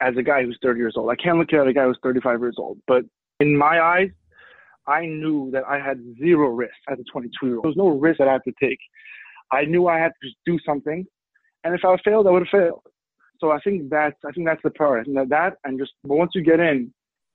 as 0.00 0.14
a 0.16 0.22
guy 0.22 0.42
who's 0.42 0.58
30 0.62 0.78
years 0.78 0.94
old. 0.96 1.10
I 1.10 1.16
can't 1.16 1.36
look 1.36 1.52
at 1.52 1.66
a 1.66 1.72
guy 1.74 1.84
who's 1.84 1.98
35 2.02 2.40
years 2.40 2.56
old. 2.58 2.78
But 2.86 3.02
in 3.38 3.56
my 3.56 3.78
eyes, 3.78 4.08
I 4.86 5.02
knew 5.02 5.50
that 5.52 5.64
I 5.68 5.78
had 5.78 5.98
zero 6.18 6.48
risk 6.48 6.74
as 6.90 6.98
a 6.98 7.04
22 7.12 7.46
year 7.46 7.56
old. 7.56 7.64
There 7.64 7.68
was 7.68 7.76
no 7.76 7.88
risk 7.88 8.18
that 8.18 8.28
I 8.28 8.32
had 8.32 8.44
to 8.44 8.52
take. 8.58 8.78
I 9.52 9.66
knew 9.66 9.86
I 9.86 9.98
had 9.98 10.12
to 10.22 10.28
just 10.28 10.38
do 10.46 10.58
something, 10.64 11.04
and 11.62 11.74
if 11.74 11.84
I 11.84 11.94
failed, 12.02 12.26
I 12.26 12.30
would 12.30 12.46
have 12.50 12.60
failed. 12.60 12.82
So 13.40 13.50
I 13.50 13.60
think 13.60 13.90
that's 13.90 14.16
I 14.26 14.32
think 14.32 14.46
that's 14.46 14.62
the 14.62 14.70
priority. 14.70 15.10
I 15.10 15.14
think 15.14 15.30
that, 15.30 15.36
that 15.36 15.68
and 15.68 15.78
just 15.78 15.92
but 16.04 16.16
once 16.16 16.32
you 16.34 16.42
get 16.42 16.60
in, 16.60 16.92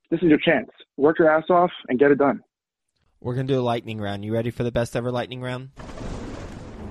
this 0.10 0.22
is 0.22 0.30
your 0.30 0.40
chance. 0.40 0.70
Work 0.98 1.20
your 1.20 1.30
ass 1.30 1.46
off 1.50 1.72
and 1.88 2.00
get 2.00 2.12
it 2.12 2.18
done. 2.18 2.42
We're 3.20 3.36
to 3.48 3.54
do 3.54 3.60
a 3.60 3.62
lightning 3.62 4.02
round. 4.02 4.26
You 4.26 4.34
ready 4.34 4.50
for 4.50 4.64
the 4.64 4.72
best 4.72 4.96
ever 4.96 5.12
lightning 5.12 5.42
round? 5.42 5.70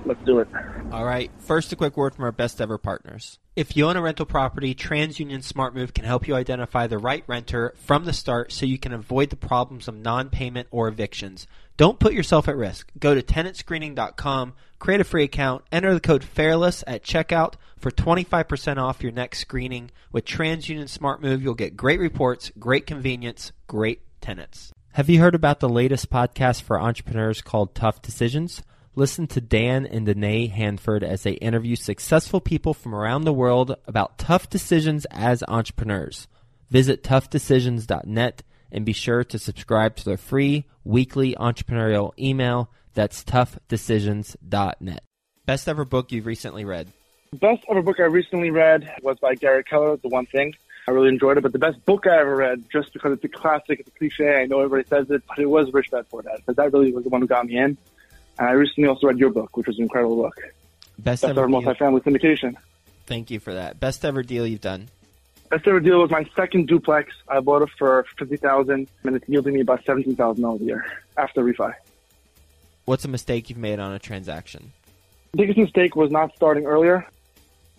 Let's 0.05 0.23
do 0.25 0.39
it. 0.39 0.47
All 0.91 1.05
right. 1.05 1.31
First, 1.39 1.71
a 1.71 1.75
quick 1.75 1.95
word 1.95 2.15
from 2.15 2.25
our 2.25 2.31
best 2.31 2.59
ever 2.59 2.77
partners. 2.77 3.39
If 3.55 3.75
you 3.75 3.87
own 3.87 3.97
a 3.97 4.01
rental 4.01 4.25
property, 4.25 4.73
TransUnion 4.73 5.45
SmartMove 5.45 5.93
can 5.93 6.05
help 6.05 6.27
you 6.27 6.35
identify 6.35 6.87
the 6.87 6.97
right 6.97 7.23
renter 7.27 7.73
from 7.77 8.05
the 8.05 8.13
start 8.13 8.51
so 8.51 8.65
you 8.65 8.79
can 8.79 8.93
avoid 8.93 9.29
the 9.29 9.35
problems 9.35 9.87
of 9.87 9.95
non-payment 9.95 10.67
or 10.71 10.87
evictions. 10.87 11.47
Don't 11.77 11.99
put 11.99 12.13
yourself 12.13 12.47
at 12.47 12.55
risk. 12.55 12.91
Go 12.97 13.13
to 13.13 13.21
tenantscreening.com, 13.21 14.53
create 14.79 15.01
a 15.01 15.05
free 15.05 15.23
account, 15.23 15.65
enter 15.71 15.93
the 15.93 15.99
code 15.99 16.23
FAIRLESS 16.23 16.83
at 16.87 17.03
checkout 17.03 17.55
for 17.77 17.91
25% 17.91 18.77
off 18.77 19.03
your 19.03 19.11
next 19.11 19.39
screening. 19.39 19.91
With 20.11 20.25
TransUnion 20.25 20.97
SmartMove, 20.97 21.41
you'll 21.41 21.53
get 21.53 21.77
great 21.77 21.99
reports, 21.99 22.51
great 22.57 22.87
convenience, 22.87 23.51
great 23.67 24.01
tenants. 24.21 24.71
Have 24.93 25.09
you 25.09 25.19
heard 25.19 25.35
about 25.35 25.59
the 25.59 25.69
latest 25.69 26.09
podcast 26.09 26.61
for 26.63 26.79
entrepreneurs 26.79 27.41
called 27.41 27.75
Tough 27.75 28.01
Decisions? 28.01 28.61
Listen 28.93 29.25
to 29.27 29.39
Dan 29.39 29.85
and 29.85 30.05
Danae 30.05 30.47
Hanford 30.47 31.01
as 31.01 31.23
they 31.23 31.31
interview 31.33 31.77
successful 31.77 32.41
people 32.41 32.73
from 32.73 32.93
around 32.93 33.23
the 33.23 33.31
world 33.31 33.77
about 33.87 34.17
tough 34.17 34.49
decisions 34.49 35.05
as 35.09 35.45
entrepreneurs. 35.47 36.27
Visit 36.69 37.01
toughdecisions.net 37.01 38.43
and 38.69 38.85
be 38.85 38.91
sure 38.91 39.23
to 39.23 39.39
subscribe 39.39 39.95
to 39.95 40.03
their 40.03 40.17
free 40.17 40.65
weekly 40.83 41.35
entrepreneurial 41.35 42.11
email 42.19 42.69
That's 42.93 43.23
toughdecisions.net. 43.23 45.03
Best 45.45 45.69
ever 45.69 45.85
book 45.85 46.11
you've 46.11 46.25
recently 46.25 46.65
read? 46.65 46.91
Best 47.33 47.63
ever 47.69 47.81
book 47.81 48.01
I 48.01 48.03
recently 48.03 48.51
read 48.51 48.93
was 49.01 49.17
by 49.19 49.35
Gary 49.35 49.63
Keller, 49.63 49.95
The 49.95 50.09
One 50.09 50.25
Thing. 50.25 50.53
I 50.85 50.91
really 50.91 51.07
enjoyed 51.07 51.37
it, 51.37 51.41
but 51.41 51.53
the 51.53 51.59
best 51.59 51.83
book 51.85 52.07
I 52.07 52.19
ever 52.19 52.35
read, 52.35 52.65
just 52.69 52.91
because 52.91 53.13
it's 53.13 53.23
a 53.23 53.29
classic, 53.29 53.79
it's 53.79 53.87
a 53.87 53.91
cliche, 53.91 54.41
I 54.41 54.47
know 54.47 54.59
everybody 54.59 54.85
says 54.89 55.09
it, 55.09 55.23
but 55.27 55.39
it 55.39 55.45
was 55.45 55.71
Rich 55.71 55.91
Dad 55.91 56.09
Poor 56.09 56.21
Dad, 56.21 56.37
because 56.37 56.57
that 56.57 56.73
really 56.73 56.91
was 56.91 57.03
the 57.03 57.09
one 57.09 57.21
who 57.21 57.27
got 57.27 57.45
me 57.45 57.57
in. 57.57 57.77
And 58.41 58.49
I 58.49 58.53
recently 58.53 58.89
also 58.89 59.05
read 59.05 59.19
your 59.19 59.29
book, 59.29 59.55
which 59.55 59.67
was 59.67 59.77
an 59.77 59.83
incredible 59.83 60.15
book. 60.15 60.35
Best, 60.97 61.21
Best 61.21 61.23
ever 61.25 61.41
ever 61.41 61.47
deal. 61.47 61.61
multifamily 61.61 62.01
syndication. 62.01 62.55
Thank 63.05 63.29
you 63.29 63.39
for 63.39 63.53
that. 63.53 63.79
Best 63.79 64.03
ever 64.03 64.23
deal 64.23 64.47
you've 64.47 64.61
done? 64.61 64.89
Best 65.51 65.67
ever 65.67 65.79
deal 65.79 66.01
was 66.01 66.09
my 66.09 66.25
second 66.35 66.67
duplex. 66.67 67.13
I 67.27 67.39
bought 67.39 67.61
it 67.61 67.69
for 67.77 68.03
fifty 68.17 68.37
thousand, 68.37 68.89
and 69.03 69.15
it's 69.15 69.29
yielding 69.29 69.53
me 69.53 69.61
about 69.61 69.85
seventeen 69.85 70.15
thousand 70.15 70.41
dollars 70.41 70.61
a 70.61 70.63
year 70.63 70.85
after 71.17 71.43
refi. 71.43 71.71
What's 72.85 73.05
a 73.05 73.09
mistake 73.09 73.51
you've 73.51 73.59
made 73.59 73.79
on 73.79 73.93
a 73.93 73.99
transaction? 73.99 74.73
biggest 75.33 75.59
mistake 75.59 75.95
was 75.95 76.11
not 76.11 76.35
starting 76.35 76.65
earlier. 76.65 77.07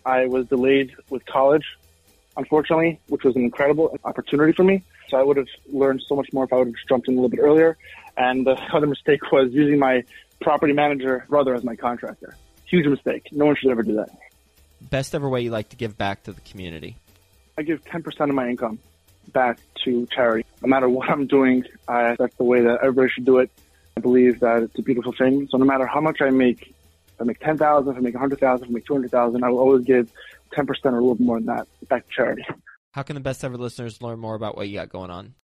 I 0.06 0.26
was 0.26 0.46
delayed 0.46 0.94
with 1.10 1.26
college, 1.26 1.64
unfortunately, 2.36 3.00
which 3.08 3.24
was 3.24 3.34
an 3.34 3.42
incredible 3.42 3.98
opportunity 4.04 4.52
for 4.52 4.62
me. 4.62 4.84
So 5.08 5.16
I 5.16 5.24
would 5.24 5.36
have 5.38 5.48
learned 5.72 6.02
so 6.08 6.14
much 6.14 6.32
more 6.32 6.44
if 6.44 6.52
I 6.52 6.56
would 6.56 6.68
have 6.68 6.76
jumped 6.88 7.08
in 7.08 7.14
a 7.14 7.16
little 7.16 7.28
bit 7.28 7.40
earlier. 7.40 7.76
And 8.16 8.46
the 8.46 8.52
other 8.72 8.86
mistake 8.86 9.32
was 9.32 9.52
using 9.52 9.80
my 9.80 10.04
property 10.42 10.72
manager 10.72 11.24
brother 11.28 11.54
as 11.54 11.64
my 11.64 11.76
contractor. 11.76 12.36
Huge 12.66 12.86
mistake. 12.86 13.28
No 13.32 13.46
one 13.46 13.56
should 13.56 13.70
ever 13.70 13.82
do 13.82 13.94
that. 13.96 14.10
Best 14.80 15.14
ever 15.14 15.28
way 15.28 15.42
you 15.42 15.50
like 15.50 15.68
to 15.70 15.76
give 15.76 15.96
back 15.96 16.24
to 16.24 16.32
the 16.32 16.40
community? 16.40 16.96
I 17.56 17.62
give 17.62 17.84
10% 17.84 18.28
of 18.28 18.34
my 18.34 18.48
income 18.48 18.78
back 19.32 19.58
to 19.84 20.06
charity. 20.06 20.46
No 20.62 20.68
matter 20.68 20.88
what 20.88 21.08
I'm 21.10 21.26
doing, 21.26 21.64
I, 21.86 22.16
that's 22.18 22.34
the 22.36 22.44
way 22.44 22.62
that 22.62 22.78
everybody 22.82 23.10
should 23.10 23.24
do 23.24 23.38
it. 23.38 23.50
I 23.96 24.00
believe 24.00 24.40
that 24.40 24.62
it's 24.62 24.78
a 24.78 24.82
beautiful 24.82 25.12
thing. 25.12 25.48
So 25.50 25.58
no 25.58 25.64
matter 25.64 25.86
how 25.86 26.00
much 26.00 26.20
I 26.20 26.30
make, 26.30 26.68
if 26.68 27.20
I 27.20 27.24
make 27.24 27.40
10,000, 27.40 27.90
if 27.90 27.96
I 27.96 28.00
make 28.00 28.14
100,000, 28.14 28.64
if 28.64 28.70
I 28.70 28.72
make 28.72 28.86
200,000, 28.86 29.44
I 29.44 29.48
will 29.50 29.58
always 29.58 29.84
give 29.84 30.10
10% 30.56 30.66
or 30.66 30.88
a 30.88 30.92
little 30.92 31.14
bit 31.14 31.26
more 31.26 31.38
than 31.38 31.46
that 31.46 31.68
back 31.88 32.06
to 32.06 32.12
charity. 32.12 32.44
How 32.92 33.02
can 33.02 33.14
the 33.14 33.20
best 33.20 33.44
ever 33.44 33.56
listeners 33.56 34.02
learn 34.02 34.18
more 34.18 34.34
about 34.34 34.56
what 34.56 34.68
you 34.68 34.78
got 34.78 34.88
going 34.88 35.10
on? 35.10 35.34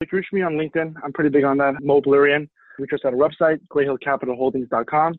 You 0.00 0.06
reach 0.12 0.26
me 0.32 0.42
on 0.42 0.54
LinkedIn. 0.54 0.94
I'm 1.02 1.12
pretty 1.12 1.30
big 1.30 1.44
on 1.44 1.58
that. 1.58 1.82
Mo 1.82 2.00
Blurian. 2.00 2.48
Reach 2.78 2.92
us 2.92 3.00
at 3.04 3.12
our 3.12 3.18
website, 3.18 3.60
grayhillcapitalholdings.com. 3.70 5.14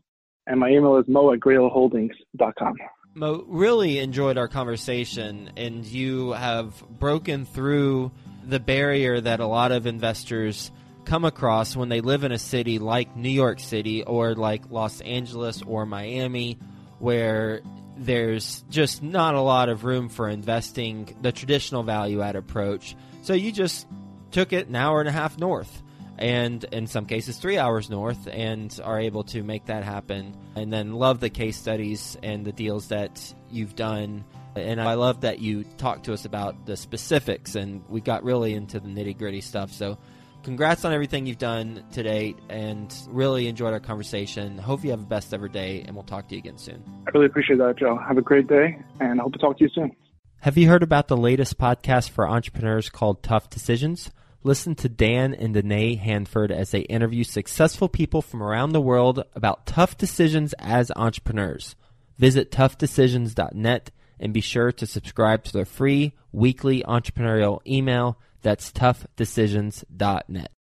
And 0.46 0.60
my 0.60 0.68
email 0.68 0.96
is 0.96 1.06
mo 1.08 1.32
at 1.32 1.40
grayhillholdings.com. 1.40 2.74
Mo, 3.14 3.44
really 3.48 3.98
enjoyed 3.98 4.36
our 4.36 4.46
conversation, 4.46 5.50
and 5.56 5.86
you 5.86 6.32
have 6.32 6.84
broken 6.98 7.46
through 7.46 8.12
the 8.44 8.60
barrier 8.60 9.20
that 9.20 9.40
a 9.40 9.46
lot 9.46 9.72
of 9.72 9.86
investors 9.86 10.70
come 11.06 11.24
across 11.24 11.74
when 11.74 11.88
they 11.88 12.00
live 12.00 12.24
in 12.24 12.32
a 12.32 12.38
city 12.38 12.78
like 12.78 13.16
New 13.16 13.30
York 13.30 13.58
City 13.58 14.02
or 14.02 14.34
like 14.34 14.70
Los 14.70 15.00
Angeles 15.00 15.62
or 15.62 15.86
Miami, 15.86 16.58
where 16.98 17.62
there's 17.96 18.64
just 18.68 19.02
not 19.02 19.34
a 19.34 19.40
lot 19.40 19.68
of 19.68 19.84
room 19.84 20.08
for 20.08 20.28
investing 20.28 21.16
the 21.22 21.32
traditional 21.32 21.82
value 21.82 22.20
add 22.20 22.36
approach. 22.36 22.94
So 23.22 23.32
you 23.32 23.50
just 23.50 23.86
took 24.30 24.52
it 24.52 24.68
an 24.68 24.76
hour 24.76 25.00
and 25.00 25.08
a 25.08 25.12
half 25.12 25.38
north 25.38 25.82
and 26.18 26.64
in 26.64 26.86
some 26.86 27.06
cases 27.06 27.36
three 27.36 27.58
hours 27.58 27.90
north 27.90 28.28
and 28.30 28.78
are 28.82 28.98
able 28.98 29.24
to 29.24 29.42
make 29.42 29.66
that 29.66 29.84
happen. 29.84 30.34
And 30.54 30.72
then 30.72 30.94
love 30.94 31.20
the 31.20 31.30
case 31.30 31.56
studies 31.56 32.16
and 32.22 32.44
the 32.44 32.52
deals 32.52 32.88
that 32.88 33.34
you've 33.50 33.76
done. 33.76 34.24
And 34.54 34.80
i 34.80 34.94
love 34.94 35.20
that 35.20 35.38
you 35.38 35.64
talked 35.76 36.06
to 36.06 36.14
us 36.14 36.24
about 36.24 36.64
the 36.64 36.78
specifics 36.78 37.56
and 37.56 37.84
we 37.90 38.00
got 38.00 38.24
really 38.24 38.54
into 38.54 38.80
the 38.80 38.88
nitty 38.88 39.18
gritty 39.18 39.42
stuff. 39.42 39.70
So 39.70 39.98
congrats 40.42 40.86
on 40.86 40.94
everything 40.94 41.26
you've 41.26 41.36
done 41.36 41.84
to 41.92 42.02
date 42.02 42.38
and 42.48 42.94
really 43.08 43.48
enjoyed 43.48 43.74
our 43.74 43.80
conversation. 43.80 44.56
Hope 44.56 44.82
you 44.82 44.90
have 44.92 45.00
the 45.00 45.06
best 45.06 45.34
ever 45.34 45.48
day 45.48 45.82
and 45.86 45.94
we'll 45.94 46.04
talk 46.04 46.28
to 46.28 46.34
you 46.34 46.38
again 46.38 46.56
soon. 46.56 46.82
I 47.06 47.10
really 47.12 47.26
appreciate 47.26 47.58
that, 47.58 47.76
Joe. 47.78 47.98
Have 47.98 48.16
a 48.16 48.22
great 48.22 48.46
day, 48.46 48.78
and 49.00 49.20
I 49.20 49.22
hope 49.22 49.34
to 49.34 49.38
talk 49.38 49.58
to 49.58 49.64
you 49.64 49.70
soon. 49.74 49.94
have 50.40 50.56
you 50.56 50.68
heard 50.68 50.82
about 50.82 51.08
the 51.08 51.16
latest 51.16 51.58
podcast 51.58 52.08
for 52.10 52.26
entrepreneurs 52.26 52.88
called 52.88 53.22
tough 53.22 53.50
decisions 53.50 54.10
Listen 54.46 54.76
to 54.76 54.88
Dan 54.88 55.34
and 55.34 55.54
Danae 55.54 55.96
Hanford 55.96 56.52
as 56.52 56.70
they 56.70 56.82
interview 56.82 57.24
successful 57.24 57.88
people 57.88 58.22
from 58.22 58.40
around 58.40 58.70
the 58.70 58.80
world 58.80 59.24
about 59.34 59.66
tough 59.66 59.98
decisions 59.98 60.54
as 60.60 60.92
entrepreneurs. 60.94 61.74
Visit 62.16 62.52
toughdecisions.net 62.52 63.90
and 64.20 64.32
be 64.32 64.40
sure 64.40 64.70
to 64.70 64.86
subscribe 64.86 65.42
to 65.42 65.52
their 65.52 65.64
free 65.64 66.12
weekly 66.30 66.84
entrepreneurial 66.84 67.58
email. 67.66 68.20
That's 68.42 68.70
toughdecisions.net. 68.70 70.55